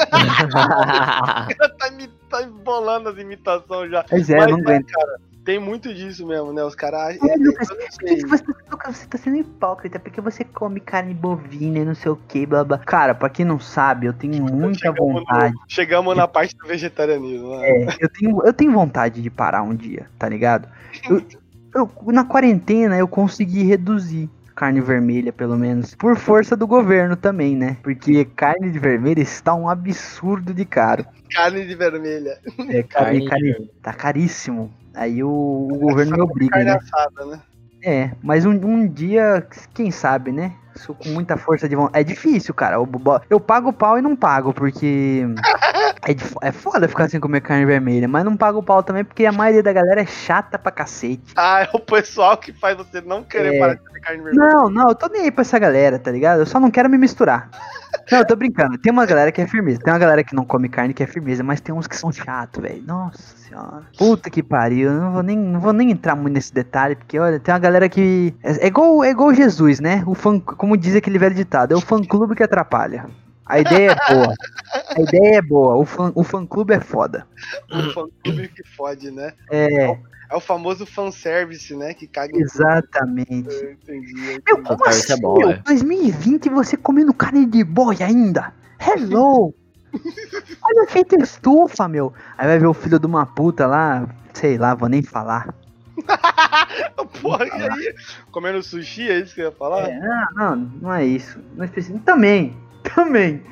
[0.51, 1.87] tá,
[2.31, 4.03] tá embolando as imitações já.
[4.09, 4.87] Pois é, Mas, não aguento.
[5.45, 6.65] Tem muito disso mesmo, né?
[6.65, 7.19] Os caras.
[7.23, 9.99] É, Lucas, você, Lucas, você tá sendo hipócrita?
[9.99, 12.79] Porque você come carne bovina e não sei o que, blá blá.
[12.79, 15.55] Cara, pra quem não sabe, eu tenho muita Chegamos no- vontade.
[15.69, 17.59] Chegamos na parte do vegetarianismo.
[17.59, 17.69] né?
[17.69, 20.67] É, eu tenho, eu tenho vontade de parar um dia, tá ligado?
[21.11, 21.23] Eu,
[21.75, 25.95] eu- na quarentena eu consegui reduzir carne vermelha, pelo menos.
[25.95, 27.77] Por força do governo também, né?
[27.83, 31.05] Porque carne de vermelha está um absurdo de caro.
[31.35, 32.39] Carne de vermelha.
[32.69, 34.71] É, carne, Carne carne- tá caríssimo.
[34.95, 36.77] Aí o, o governo me obriga, Carne né?
[36.81, 37.41] assada, né?
[37.83, 39.45] É, mas um, um dia,
[39.75, 40.53] quem sabe, né?
[40.77, 42.01] Sou com muita força de vontade.
[42.01, 42.77] É difícil, cara.
[42.77, 42.89] Eu,
[43.29, 45.23] eu pago o pau e não pago, porque.
[46.07, 49.25] É, é foda ficar sem comer carne vermelha, mas não pago o pau também porque
[49.25, 51.35] a maioria da galera é chata pra cacete.
[51.37, 53.59] Ah, é o pessoal que faz você não querer É.
[53.59, 54.49] parar de comer carne vermelha.
[54.49, 56.41] Não, não, eu tô nem aí pra essa galera, tá ligado?
[56.41, 57.51] Eu só não quero me misturar.
[58.11, 58.77] Não, eu tô brincando.
[58.77, 59.81] Tem uma galera que é firmeza.
[59.81, 62.11] Tem uma galera que não come carne que é firmeza, mas tem uns que são
[62.11, 62.83] chatos, velho.
[62.85, 63.85] Nossa senhora.
[63.97, 64.91] Puta que pariu.
[64.91, 67.59] Eu não vou nem, não vou nem entrar muito nesse detalhe, porque olha, tem uma
[67.61, 68.35] galera que.
[68.43, 70.03] É, é igual, é igual Jesus, né?
[70.07, 73.07] O fã, como diz aquele velho ditado, é o fã clube que atrapalha.
[73.47, 74.35] A ideia é boa.
[74.97, 75.77] A ideia é boa.
[75.77, 77.27] O fã, o fã clube é foda.
[77.71, 79.33] O fã clube que fode, né?
[79.51, 79.91] É,
[80.31, 81.93] É o famoso fanservice, né?
[81.95, 83.43] Que caga em exatamente.
[83.45, 83.51] tudo.
[83.53, 84.15] Eu entendi.
[84.47, 85.51] Meu, como Cara, assim, é bom, meu?
[85.51, 85.63] é.
[85.67, 88.53] 2020 você comendo carne de boi ainda?
[88.81, 89.55] Hello!
[90.63, 92.13] Olha feito estufa, meu.
[92.37, 95.55] Aí vai ver o filho de uma puta lá, sei lá, vou nem falar.
[97.23, 97.95] Porra, e aí?
[98.33, 99.89] Comendo sushi, é isso que eu ia falar?
[99.89, 101.39] É, não, não, não é isso.
[101.55, 102.01] Não é específico.
[102.05, 102.57] Também,
[102.95, 103.43] também.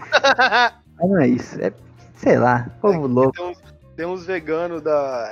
[0.98, 1.60] Mas não é isso.
[1.60, 1.72] É,
[2.14, 3.32] sei lá, povo louco.
[3.32, 3.58] Tem uns,
[3.96, 5.28] tem uns veganos da.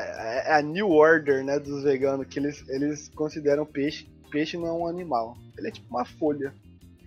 [0.47, 1.59] É a New Order, né?
[1.59, 4.09] Dos veganos, que eles, eles consideram peixe.
[4.31, 5.37] Peixe não é um animal.
[5.57, 6.53] Ele é tipo uma folha.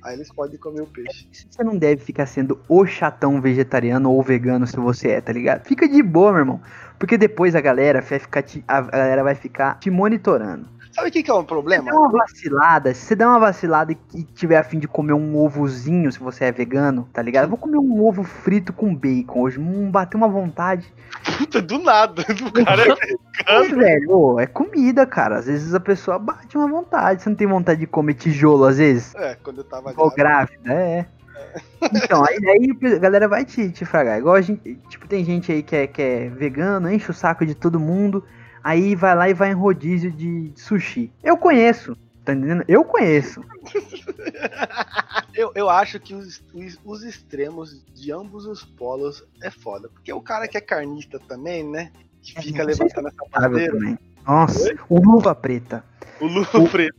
[0.04, 1.28] Aí eles podem comer o peixe.
[1.32, 5.64] Você não deve ficar sendo o chatão vegetariano ou vegano se você é, tá ligado?
[5.64, 6.62] Fica de boa, meu irmão.
[7.00, 10.68] Porque depois a galera vai ficar te, a galera vai ficar te monitorando.
[10.94, 11.91] Sabe o que, que é um Se problema?
[11.91, 16.12] der uma vacilada, se você der uma vacilada e tiver afim de comer um ovozinho,
[16.12, 17.46] se você é vegano, tá ligado?
[17.46, 19.60] Eu vou comer um ovo frito com bacon hoje.
[19.60, 20.94] Hum, bateu uma vontade.
[21.38, 22.24] Puta, do nada.
[22.46, 22.96] O cara é
[23.48, 25.38] Mas, velho, ô, é comida, cara.
[25.39, 27.22] Às vezes a pessoa bate uma vontade.
[27.24, 29.16] Você não tem vontade de comer tijolo, às vezes?
[29.16, 30.60] É, quando eu tava Igual grávida.
[30.64, 31.08] grávida, é.
[31.94, 34.18] Então, aí, aí a galera vai te, te fragar.
[34.18, 37.46] Igual a gente, tipo, tem gente aí que é, que é vegano, enche o saco
[37.46, 38.24] de todo mundo,
[38.64, 41.11] aí vai lá e vai em rodízio de sushi.
[41.24, 42.64] Eu conheço, tá entendendo?
[42.68, 43.43] Eu conheço.
[45.34, 49.89] Eu, eu acho que os, os, os extremos de ambos os polos é foda.
[49.89, 51.91] Porque o cara que é carnista também, né?
[52.22, 53.74] Que fica É, levantando essa Sabe bandeira.
[53.74, 53.99] também.
[54.28, 55.84] Nossa, o luva preta.
[56.20, 56.95] O Luva Preto.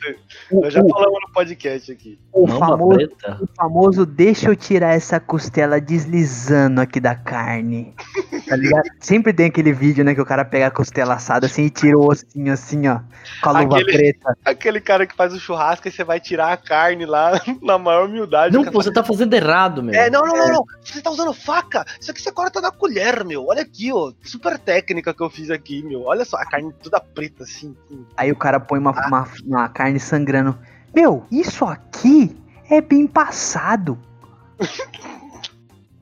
[0.50, 2.18] O, Nós já o- falamos no podcast aqui.
[2.32, 3.38] o famoso, preta?
[3.42, 7.94] o famoso deixa eu tirar essa costela deslizando aqui da carne.
[8.44, 8.82] Tá ligado?
[9.00, 11.96] Sempre tem aquele vídeo, né, que o cara pega a costela assada assim e tira
[11.98, 13.00] o ossinho assim, ó.
[13.42, 14.36] Com a luva Aquele- preta.
[14.44, 17.32] Aquele cara que faz o churrasco e você vai tirar a carne lá
[17.62, 18.54] na maior humildade.
[18.54, 19.94] Não, pô, você tá fazendo errado, meu.
[19.94, 20.64] É, não, não, não, não.
[20.82, 21.86] Você tá usando faca.
[21.98, 23.46] Isso aqui você corta na colher, meu.
[23.46, 24.12] Olha aqui, ó.
[24.22, 26.02] Super técnica que eu fiz aqui, meu.
[26.02, 27.74] Olha só, a carne toda preta, assim.
[28.14, 30.58] Aí o cara põe uma, uma, uma carne sangrando.
[30.94, 32.36] Meu, isso aqui
[32.70, 33.98] é bem passado.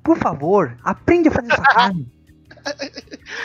[0.02, 2.06] Por favor, aprende a fazer essa carne.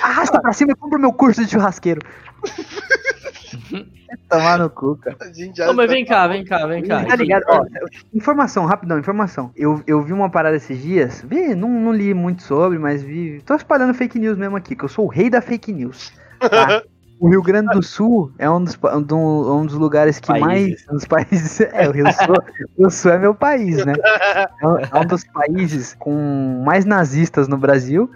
[0.03, 2.01] Arrasta pra cima e compra o meu curso de churrasqueiro.
[4.29, 5.17] Tomar no cu, cara.
[5.65, 7.03] Não, mas tá- vem cá, vem cá, vem cá.
[7.05, 7.43] Tá ligado?
[7.49, 7.65] Ó,
[8.13, 9.51] informação, rapidão, informação.
[9.55, 13.41] Eu, eu vi uma parada esses dias, vi, não, não li muito sobre, mas vi.
[13.45, 16.11] Tô espalhando fake news mesmo aqui, que eu sou o rei da fake news.
[16.39, 16.81] tá?
[17.19, 20.45] O Rio Grande do Sul é um dos, pa- um do- dos lugares que Países.
[20.47, 20.85] mais.
[20.89, 21.59] Um dos países.
[21.73, 22.35] É, o Rio Sul,
[22.77, 23.93] o Rio Sul é meu país, né?
[24.61, 28.09] É um, é um dos países com mais nazistas no Brasil.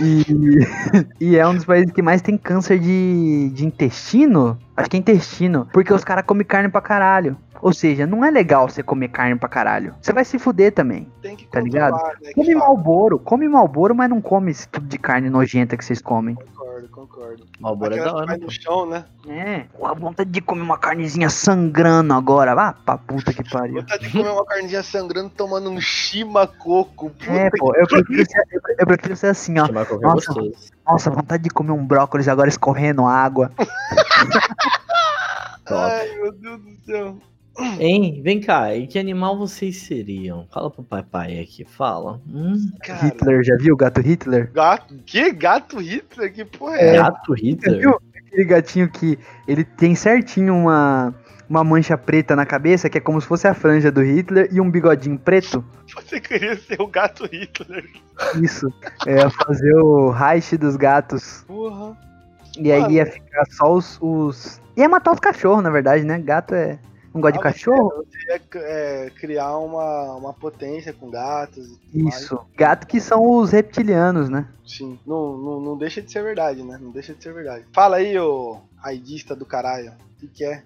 [0.00, 0.24] E,
[1.20, 4.58] e é um dos países que mais tem câncer de, de intestino.
[4.76, 5.68] Acho que é intestino.
[5.72, 7.36] Porque os caras comem carne pra caralho.
[7.62, 9.94] Ou seja, não é legal você comer carne pra caralho.
[10.00, 11.08] Você vai se fuder também.
[11.22, 11.94] Tem que Tá ligado?
[12.22, 16.00] né, Come malboro, come malboro, mas não come esse tipo de carne nojenta que vocês
[16.02, 16.36] comem.
[16.76, 17.46] Concordo, concordo.
[17.58, 18.26] Malboro é da hora.
[18.26, 19.04] vai no chão, né?
[19.26, 22.54] É, com a vontade de comer uma carnezinha sangrando agora.
[22.54, 23.76] Vá pra puta que pariu.
[23.76, 27.12] Vontade de comer uma carninha sangrando tomando um chimacoco.
[27.26, 28.42] É, pô, eu prefiro ser,
[28.78, 29.68] eu, prefiro ser assim, ó.
[29.68, 30.34] Qualquer Nossa.
[30.86, 33.50] Nossa, vontade de comer um brócolis agora escorrendo água.
[35.68, 37.18] Ai, meu Deus do céu.
[37.78, 40.46] Hein, vem cá, e que animal vocês seriam?
[40.52, 42.20] Fala pro papai aqui, fala.
[42.28, 44.50] Hum, Cara, Hitler, já viu o gato Hitler?
[44.52, 44.94] gato.
[45.06, 46.32] Que gato Hitler?
[46.32, 46.96] Que porra é?
[46.96, 47.80] gato Já Hitler?
[47.80, 51.14] viu aquele gatinho que ele tem certinho uma,
[51.48, 54.60] uma mancha preta na cabeça, que é como se fosse a franja do Hitler, e
[54.60, 55.64] um bigodinho preto?
[55.94, 57.84] Você queria ser o gato Hitler.
[58.42, 58.66] Isso.
[59.06, 61.44] É fazer o Reich dos gatos.
[61.46, 61.96] Porra.
[62.58, 62.92] E aí Mano.
[62.92, 64.60] ia ficar só os, os.
[64.76, 66.18] Ia matar os cachorros, na verdade, né?
[66.18, 66.78] Gato é.
[67.16, 68.04] Não gosta de Ah, cachorro?
[68.10, 72.20] Você ia é, criar uma, uma potência com gatos e tudo mais.
[72.20, 72.38] Isso.
[72.54, 74.46] Gato que são os reptilianos, né?
[74.66, 76.78] Sim, não, não, não deixa de ser verdade, né?
[76.80, 77.64] Não deixa de ser verdade.
[77.72, 79.92] Fala aí, ô raidista do caralho.
[79.92, 80.62] O que, que é?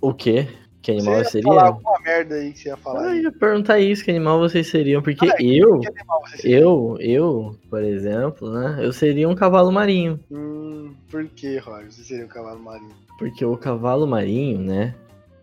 [0.00, 0.48] O quê?
[0.80, 1.68] Que animal você ia eu falar seria?
[1.68, 3.02] alguma merda aí que você ia falar.
[3.02, 5.80] Ah, eu ia perguntar isso, que animal vocês seriam, porque Ah, eu,
[6.34, 6.58] seria?
[6.60, 10.18] eu, eu, por exemplo, né, eu seria um cavalo marinho.
[10.30, 11.92] Hum, por que, Roger?
[11.92, 12.90] Você seria um cavalo marinho?
[13.18, 14.94] Porque o cavalo marinho, né,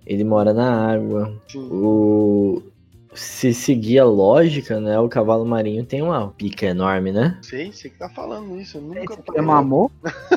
[0.10, 1.34] ele mora na água.
[1.56, 2.62] O...
[3.14, 7.38] Se seguir a lógica, né, o cavalo marinho tem uma pica enorme, né?
[7.42, 8.78] Sei, você que tá falando isso.
[8.78, 9.42] Eu nunca Você parei.
[9.42, 9.92] mamou?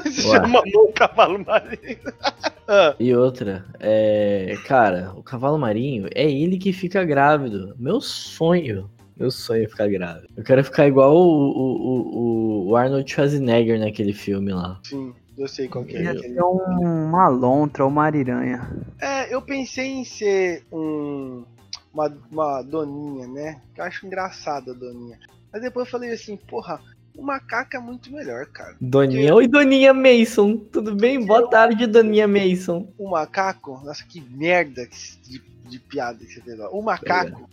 [0.04, 0.40] Você Ué.
[0.40, 1.98] mamou um cavalo marinho.
[2.68, 4.54] Ah, E outra, é.
[4.66, 7.74] Cara, o cavalo marinho é ele que fica grávido.
[7.76, 8.88] Meu sonho.
[9.16, 10.28] Meu sonho é ficar grávido.
[10.36, 12.18] Eu quero ficar igual o, o,
[12.66, 14.78] o, o Arnold Schwarzenegger naquele filme lá.
[14.84, 15.12] sim,
[15.44, 16.02] eu sei qual que é.
[16.02, 18.68] Ia ser um- uma lontra ou uma ariranha.
[19.00, 21.44] É, eu pensei em ser um,
[21.92, 23.60] uma, uma doninha, né?
[23.74, 25.18] Que eu acho engraçada a doninha.
[25.52, 26.80] Mas depois eu falei assim, porra,
[27.16, 28.74] o macaco é muito melhor, cara.
[28.80, 29.34] Doninha.
[29.34, 30.56] Oi, Doninha Mason.
[30.56, 31.24] Tudo bem?
[31.24, 32.88] Boa tarde, Doninha Mason.
[32.96, 34.86] O macaco, nossa, que merda
[35.22, 36.70] de, de piada que você fez lá.
[36.70, 37.48] O macaco,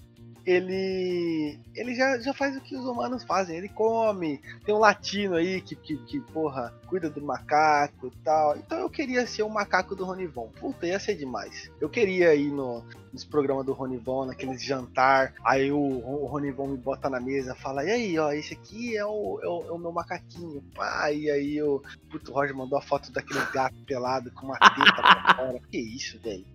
[0.46, 1.60] ele.
[1.76, 3.58] Ele já, já faz o que os humanos fazem.
[3.58, 4.42] Ele come.
[4.66, 8.58] Tem um latino aí que, que, que, porra, cuida do macaco e tal.
[8.58, 10.50] Então eu queria ser o macaco do Ronivon.
[10.60, 11.72] Puta, ia ser demais.
[11.80, 12.84] Eu queria ir no,
[13.14, 15.34] nos programas do Ronivon, naqueles jantar.
[15.44, 19.06] Aí o, o Ronivon me bota na mesa fala: E aí, ó, esse aqui é
[19.06, 20.64] o, é o, é o meu macaquinho.
[20.76, 21.82] Pá, e aí o.
[22.10, 25.60] Puto, Roger mandou a foto daquele gato pelado com uma teta pra fora.
[25.72, 26.46] Que isso, velho?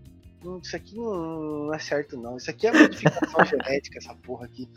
[0.63, 2.37] Isso aqui não, não é certo, não.
[2.37, 4.69] Isso aqui é modificação genética, essa porra aqui.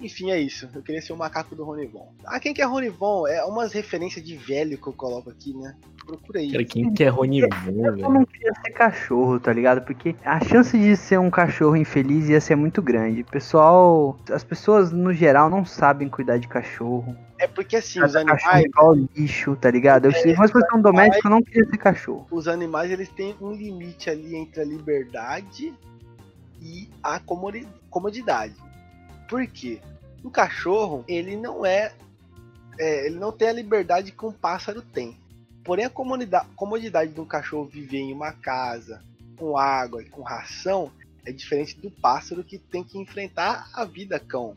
[0.00, 0.68] Enfim, é isso.
[0.74, 2.12] Eu queria ser o macaco do Ronivon.
[2.24, 3.26] Ah, quem que é Ronivon?
[3.26, 5.76] É umas referências de velho que eu coloco aqui, né?
[6.06, 6.50] Procura aí.
[6.52, 8.08] Cara, quem que é Ronivon, Eu velho?
[8.10, 9.82] não queria ser cachorro, tá ligado?
[9.82, 13.24] Porque a chance de ser um cachorro infeliz ia ser muito grande.
[13.24, 17.16] Pessoal, as pessoas no geral não sabem cuidar de cachorro.
[17.38, 20.04] É porque assim, os Trata cachorro animais, igual lixo, tá ligado?
[20.06, 22.26] Eu, se É, fosse questão doméstica, eu não queria ser cachorro.
[22.30, 25.72] os animais eles têm um limite ali entre a liberdade
[26.60, 28.54] e a comodi- comodidade.
[29.28, 29.80] Por quê?
[30.22, 31.92] O cachorro, ele não é,
[32.78, 35.18] é, ele não tem a liberdade que um pássaro tem.
[35.64, 39.02] Porém, a comodidade, de um cachorro viver em uma casa,
[39.36, 40.92] com água e com ração,
[41.24, 44.54] é diferente do pássaro que tem que enfrentar a vida cão.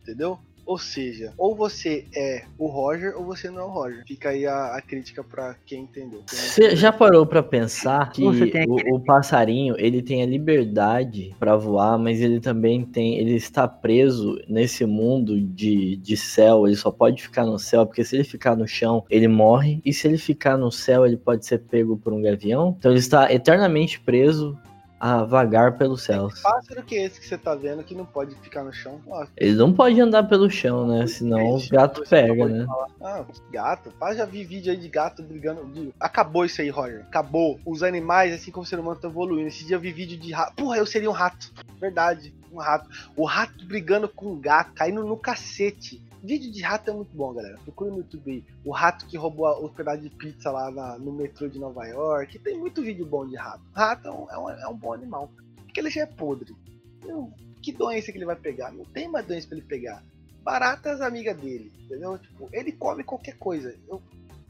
[0.00, 0.38] Entendeu?
[0.66, 4.04] Ou seja, ou você é o Roger ou você não é o Roger.
[4.06, 6.22] Fica aí a, a crítica pra quem entendeu.
[6.26, 10.26] Você já parou pra pensar que Você tem aquele- o, o passarinho ele tem a
[10.26, 16.66] liberdade pra voar, mas ele também tem, ele está preso nesse mundo de, de céu.
[16.66, 19.92] Ele só pode ficar no céu porque se ele ficar no chão ele morre e
[19.92, 22.74] se ele ficar no céu ele pode ser pego por um gavião.
[22.78, 24.58] Então ele está eternamente preso
[25.04, 26.40] a vagar pelos céus.
[26.40, 29.02] pássaro que é esse que você tá vendo que não pode ficar no chão?
[29.06, 31.06] Nossa, Ele não pode andar pelo chão, né?
[31.06, 32.64] Senão o gato você pega, né?
[32.64, 32.88] falar.
[33.02, 33.90] Ah, gato.
[33.98, 35.92] Pá, já vi vídeo aí de gato brigando.
[36.00, 37.02] Acabou isso aí, Roger.
[37.02, 37.60] Acabou.
[37.66, 39.48] Os animais, assim como o ser humano, estão evoluindo.
[39.48, 40.54] Esse dia eu vi vídeo de rato.
[40.54, 41.52] Porra, eu seria um rato.
[41.78, 42.88] Verdade, um rato.
[43.14, 46.02] O rato brigando com um gato, caindo no cacete.
[46.24, 47.58] Vídeo de rato é muito bom, galera.
[47.64, 48.44] Procura no YouTube aí.
[48.64, 51.84] O rato que roubou a- os pedaços de pizza lá na- no metrô de Nova
[51.86, 52.38] York.
[52.38, 53.62] Tem muito vídeo bom de rato.
[53.74, 55.30] Rato é um, é um, é um bom animal.
[55.56, 56.56] Porque ele já é podre.
[57.04, 58.72] Não, que doença que ele vai pegar?
[58.72, 60.02] Não tem mais doença pra ele pegar.
[60.42, 62.16] Baratas amiga dele, entendeu?
[62.18, 63.74] Tipo, ele come qualquer coisa.
[63.86, 64.00] Eu-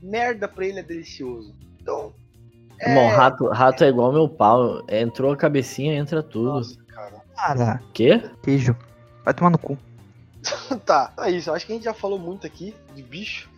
[0.01, 1.53] merda pra ele é delicioso.
[1.81, 2.13] Então.
[2.95, 4.85] Bom, rato, rato é igual meu pau.
[4.89, 6.51] Entrou a cabecinha, entra tudo.
[6.51, 7.23] Nossa, cara.
[7.35, 8.21] Cara, Quê?
[8.43, 8.77] queijo.
[9.25, 9.77] Vai tomar no cu.
[10.85, 11.51] tá, é isso.
[11.51, 13.51] Acho que a gente já falou muito aqui de bicho.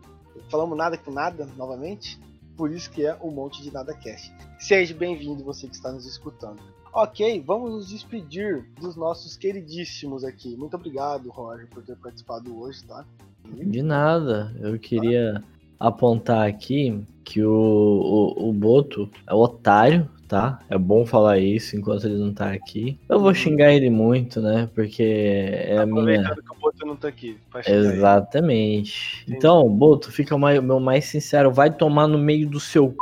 [0.51, 2.19] Falamos nada com nada, novamente.
[2.57, 4.33] Por isso que é o Monte de Nada Cast.
[4.59, 6.61] Seja bem-vindo, você que está nos escutando.
[6.93, 10.57] Ok, vamos nos despedir dos nossos queridíssimos aqui.
[10.57, 13.05] Muito obrigado, Roger, por ter participado hoje, tá?
[13.45, 14.55] De nada.
[14.59, 15.45] Eu queria
[15.79, 20.59] apontar aqui que o, o, o Boto é otário, tá?
[20.69, 22.99] É bom falar isso enquanto ele não tá aqui.
[23.09, 24.69] Eu vou xingar ele muito, né?
[24.75, 26.23] Porque é a minha.
[26.35, 27.39] Que o Boto não tá aqui.
[27.51, 27.89] pra xingar ele.
[27.89, 29.25] Exatamente.
[29.29, 31.51] Então, Boto, fica o mais- meu mais sincero.
[31.53, 32.97] Vai tomar no meio do seu c...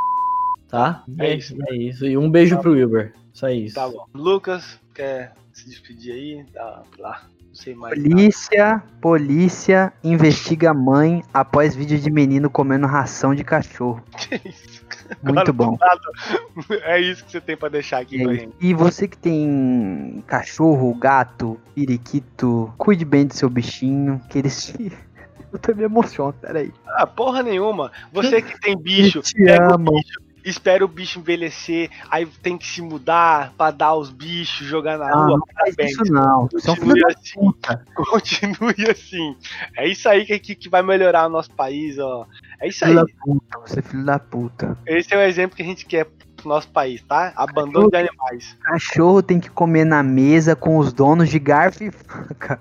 [0.68, 1.04] tá?
[1.18, 1.56] É E isso.
[1.68, 2.06] É isso.
[2.06, 3.14] E um beijo Tá pro Wilber.
[3.32, 3.74] Só isso.
[3.74, 4.04] Tá bom.
[4.14, 6.44] Lucas, quer se despedir aí?
[6.52, 7.22] Tá lá.
[7.48, 7.96] Não sei mais.
[7.96, 8.10] nada.
[8.10, 14.02] Polícia, polícia investiga mãe após vídeo de menino comendo ração de cachorro.
[14.18, 14.73] Que isso?
[15.22, 15.76] Muito bom.
[16.84, 18.54] É isso que você tem pra deixar aqui É pra gente.
[18.60, 24.74] E você que tem cachorro, gato, periquito, cuide bem do seu bichinho, que eles.
[25.52, 26.72] Eu também me emociono, peraí.
[26.84, 27.92] Ah, porra nenhuma.
[28.12, 29.94] Você que tem bicho, te pega o amam.
[29.94, 34.98] bicho, espera o bicho envelhecer, aí tem que se mudar pra dar os bichos, jogar
[34.98, 35.38] na Não, rua.
[35.38, 36.46] não isso não.
[36.46, 37.54] É Continue assim,
[37.94, 39.36] continue assim.
[39.76, 42.26] É isso aí que, que, vai melhorar o nosso país, ó.
[42.60, 42.92] É isso aí.
[42.92, 44.78] Filho da puta, você é filho da puta.
[44.86, 47.32] Esse é o exemplo que a gente quer pro nosso país, tá?
[47.36, 48.56] Abandono de animais.
[48.60, 52.60] Cachorro tem que comer na mesa com os donos de garfo e faca.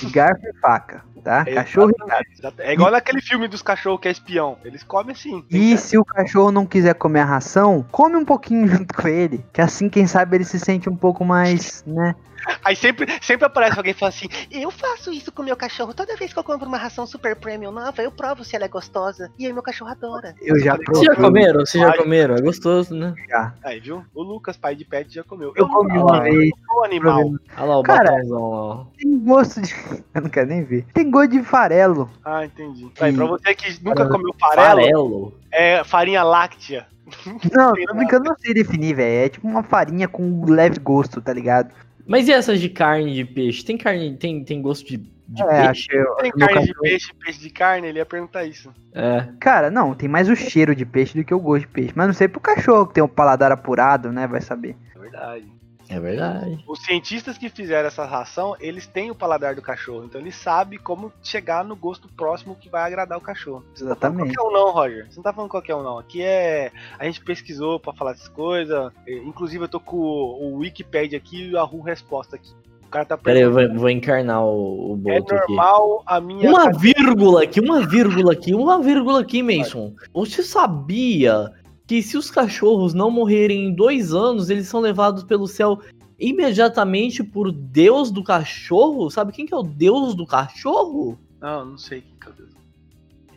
[0.00, 1.44] De garfo e faca, tá?
[1.44, 2.24] Cachorro e gato.
[2.32, 2.70] Exatamente.
[2.70, 4.56] É igual naquele filme dos cachorros que é espião.
[4.64, 5.44] Eles comem sim.
[5.50, 9.44] E se o cachorro não quiser comer a ração, come um pouquinho junto com ele.
[9.52, 12.14] Que assim, quem sabe, ele se sente um pouco mais, né?
[12.64, 15.94] Aí sempre, sempre aparece alguém e fala assim: Eu faço isso com o meu cachorro.
[15.94, 18.68] Toda vez que eu compro uma ração super premium nova, eu provo se ela é
[18.68, 19.30] gostosa.
[19.38, 20.34] E aí meu cachorro adora.
[20.40, 21.24] Eu já falei, Vocês já provei.
[21.42, 21.60] comeram?
[21.60, 22.34] Vocês já comeram?
[22.36, 23.14] É gostoso, né?
[23.62, 24.04] Aí, viu?
[24.14, 25.52] O Lucas, pai de pet, já comeu.
[25.54, 26.50] Eu comi não uma vez.
[26.84, 27.32] animal.
[27.56, 28.84] Olha lá o Cara, ó.
[28.96, 29.74] Tem gosto de.
[30.14, 30.86] Eu não quero nem ver.
[30.92, 32.10] Tem gosto de farelo.
[32.24, 32.88] Ah, entendi.
[33.00, 34.10] Aí, pra você que nunca Farelo.
[34.10, 35.38] comeu farelo, Farelo.
[35.52, 36.86] é farinha láctea.
[37.52, 39.26] Não, tô brincando, não sei definir, velho.
[39.26, 41.72] É tipo uma farinha com leve gosto, tá ligado?
[42.06, 43.64] Mas e essas de carne de peixe?
[43.64, 44.96] Tem carne, tem, tem gosto de,
[45.28, 45.66] de é, peixe?
[45.68, 47.88] acho que eu- Tem carne de cachorro- peixe, peixe de carne?
[47.88, 48.72] Ele ia perguntar isso.
[48.94, 49.26] É.
[49.40, 51.92] Cara, não, tem mais o cheiro de peixe do que o gosto de peixe.
[51.96, 54.26] Mas não sei pro cachorro que tem o paladar apurado, né?
[54.28, 54.76] Vai saber.
[54.94, 55.46] É verdade.
[55.90, 56.62] É verdade.
[56.68, 60.04] Os cientistas que fizeram essa ração, eles têm o paladar do cachorro.
[60.04, 63.64] Então eles sabem como chegar no gosto próximo que vai agradar o cachorro.
[63.76, 64.32] Exatamente.
[64.34, 65.06] Qualquer um não, Roger.
[65.10, 65.98] Você não tá falando qualquer um não.
[65.98, 66.70] Aqui é.
[66.96, 68.92] A gente pesquisou pra falar essas coisas.
[69.06, 72.52] Eh, Inclusive eu tô com o, Wikipedia aqui e a Ru Resposta aqui.
[72.86, 75.32] O cara tá Pera aí, eu vou, vou encarnar o, o É aqui.
[75.32, 76.48] normal a minha.
[76.50, 79.94] Uma vírgula aqui, uma vírgula aqui, uma vírgula aqui, Mason.
[80.12, 81.52] Você sabia
[81.90, 85.80] que se os cachorros não morrerem em dois anos, eles são levados pelo céu
[86.20, 89.10] imediatamente por Deus do cachorro?
[89.10, 91.18] Sabe quem que é o Deus do cachorro?
[91.40, 92.50] Não, não sei que cabelo.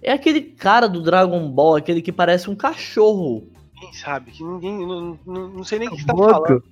[0.03, 3.47] É aquele cara do Dragon Ball, aquele que parece um cachorro.
[3.79, 4.29] Quem sabe?
[4.29, 4.85] Que ninguém.
[4.85, 6.63] Não, não, não sei nem o que você tá falando.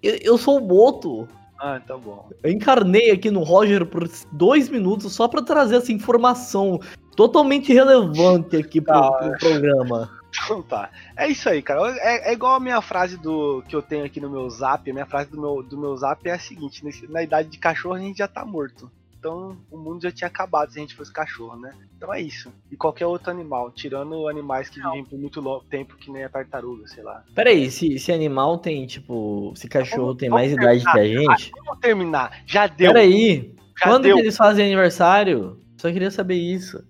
[0.00, 1.26] Eu, eu sou o Boto.
[1.58, 2.28] Ah, tá bom.
[2.44, 6.78] Eu encarnei aqui no Roger por dois minutos só pra trazer essa informação
[7.16, 10.15] totalmente relevante aqui pro, pro programa.
[10.28, 10.90] Então tá.
[11.16, 11.80] É isso aí, cara.
[11.98, 14.88] É, é igual a minha frase do que eu tenho aqui no meu zap.
[14.90, 17.58] A minha frase do meu, do meu zap é a seguinte: nesse- na idade de
[17.58, 18.90] cachorro a gente já tá morto.
[19.18, 21.72] Então o mundo já tinha acabado se a gente fosse cachorro, né?
[21.96, 22.52] Então é isso.
[22.70, 26.28] E qualquer outro animal, tirando animais que vivem por muito longo tempo, que nem a
[26.28, 27.24] tartaruga, sei lá.
[27.34, 31.50] Peraí, se, se animal tem, tipo, se cachorro tem vamos mais idade que a gente.
[31.64, 32.42] Vamos terminar.
[32.46, 32.92] Já deu.
[32.92, 34.14] Peraí, Já quando deu.
[34.16, 35.60] que eles fazem aniversário?
[35.76, 36.84] Só queria saber isso.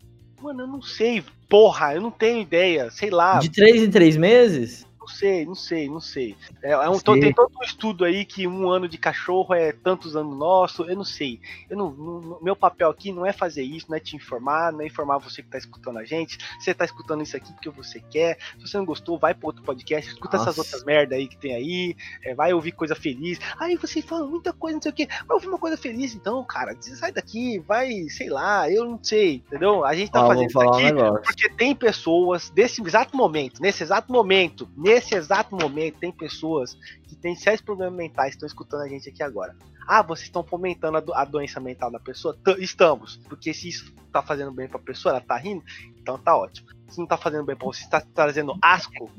[0.47, 1.25] Mano, eu não sei.
[1.49, 2.89] Porra, eu não tenho ideia.
[2.93, 3.41] Sei lá.
[3.41, 4.86] De três em três meses?
[5.07, 6.37] Não sei, não sei, não sei.
[6.61, 10.17] É, é um, tem todo um estudo aí que um ano de cachorro é tantos
[10.17, 11.41] anos nosso, eu não sei.
[11.71, 14.81] Eu não, não- meu papel aqui não é fazer isso, não é te informar, não
[14.81, 16.39] é informar você que tá escutando a gente.
[16.59, 18.37] Você tá escutando isso aqui porque você quer.
[18.59, 20.61] Se você não gostou, vai pro outro podcast, escuta essas Nossa.
[20.63, 23.39] outras merda aí que tem aí, é, vai ouvir coisa feliz.
[23.61, 25.07] Aí você fala muita coisa, não sei o que.
[25.07, 26.77] Vai ouvir uma coisa feliz então, cara.
[26.81, 29.85] Sai daqui, vai, sei lá, eu não sei, entendeu?
[29.85, 31.23] A gente tá Ó, fazendo isso um aqui negócio.
[31.23, 36.75] porque tem pessoas, nesse exato momento, nesse exato momento, nesse exato momento, tem pessoas
[37.09, 39.55] que têm sérios problemas mentais que estão escutando a gente aqui agora.
[39.89, 42.37] Ah, vocês estão fomentando a, do- a doença mental da pessoa?
[42.45, 43.19] T- estamos.
[43.29, 45.63] Porque se isso tá fazendo bem pra pessoa, ela tá rindo,
[46.01, 46.69] então tá ótimo.
[46.89, 49.11] Se não tá fazendo bem pra você, tá trazendo asco,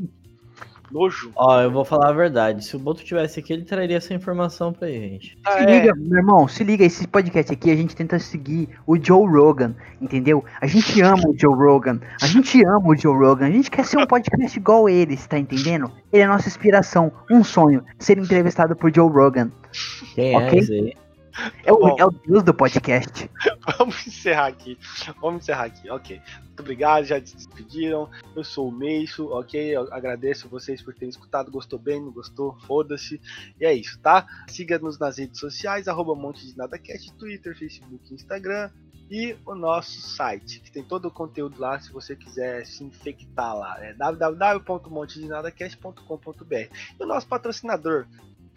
[0.92, 1.32] nojo.
[1.36, 2.64] Ó, eu vou falar a verdade.
[2.64, 5.38] Se o Boto tivesse aqui, ele traria essa informação pra gente.
[5.46, 8.70] ah, Se é, liga, meu irmão, se liga, esse podcast aqui a gente tenta seguir
[8.86, 10.44] o Joe Rogan, entendeu?
[10.62, 13.86] A gente ama o Joe Rogan, a gente ama o Joe Rogan, a gente quer
[13.86, 15.92] ser um podcast igual eles, tá entendendo?
[16.12, 19.52] Ele é a nossa inspiração, um sonho, ser entrevistado por Joe Rogan.
[20.16, 20.48] Quem Ok.
[20.50, 20.94] é esse aí?
[21.64, 21.96] É o, Bom.
[22.00, 23.30] é o deus do podcast.
[23.78, 24.78] Vamos encerrar aqui.
[25.22, 26.20] Vamos encerrar aqui, ok.
[26.46, 28.10] Muito obrigado, já se despediram.
[28.36, 29.76] Eu sou o Meiso, ok?
[29.76, 31.52] Eu agradeço vocês por terem escutado.
[31.52, 32.58] Gostou bem, não gostou?
[32.66, 33.22] Foda-se.
[33.60, 34.26] E é isso, tá?
[34.48, 38.72] Siga-nos nas redes sociais, arroba Monte de Nadacast, Twitter, Facebook, Instagram.
[39.10, 43.56] E o nosso site, que tem todo o conteúdo lá, se você quiser se infectar
[43.56, 43.78] lá.
[43.82, 48.06] É www.montedenadacast.com.br E o nosso patrocinador,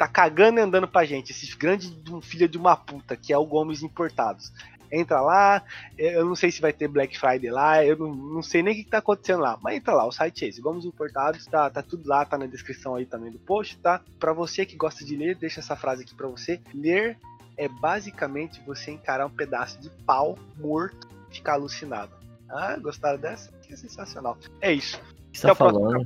[0.00, 3.34] tá cagando e andando pra gente, esse grande de um filho de uma puta, que
[3.34, 4.50] é o Gomes Importados.
[4.90, 5.62] Entra lá,
[5.98, 8.76] eu não sei se vai ter Black Friday lá, eu não, não sei nem o
[8.78, 11.68] que, que tá acontecendo lá, mas entra lá, o site é esse, Gomes Importados, tá,
[11.68, 14.00] tá tudo lá, tá na descrição aí também do post, tá?
[14.18, 16.58] Pra você que gosta de ler, deixa essa frase aqui pra você.
[16.74, 17.18] Ler
[17.58, 22.12] é basicamente você encarar um pedaço de pau morto e ficar alucinado.
[22.48, 23.52] Ah, gostaram dessa?
[23.60, 24.38] Que sensacional.
[24.62, 24.96] É isso.
[24.96, 26.02] O que você tá Até falando?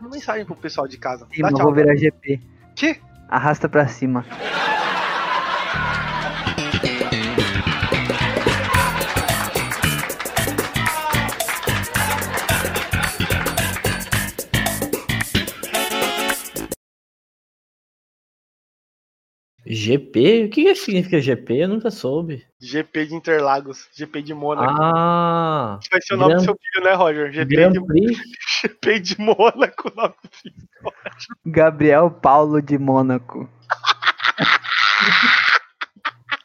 [0.00, 1.28] Uma mensagem pro pessoal de casa.
[1.30, 1.64] Sim, tchau.
[1.64, 2.40] vou virar GP.
[3.28, 4.24] Arrasta pra cima.
[19.72, 20.44] GP?
[20.46, 21.62] O que, que significa GP?
[21.64, 22.44] Eu nunca soube.
[22.60, 24.74] GP de Interlagos, GP de Mônaco.
[24.82, 27.32] Ah, Vai ser o nome Gran- do seu filho, né, Roger?
[27.32, 28.18] GP, Grand de, Prix?
[28.62, 30.54] GP de Mônaco, o nome do filho.
[31.46, 33.48] Gabriel Paulo de Mônaco.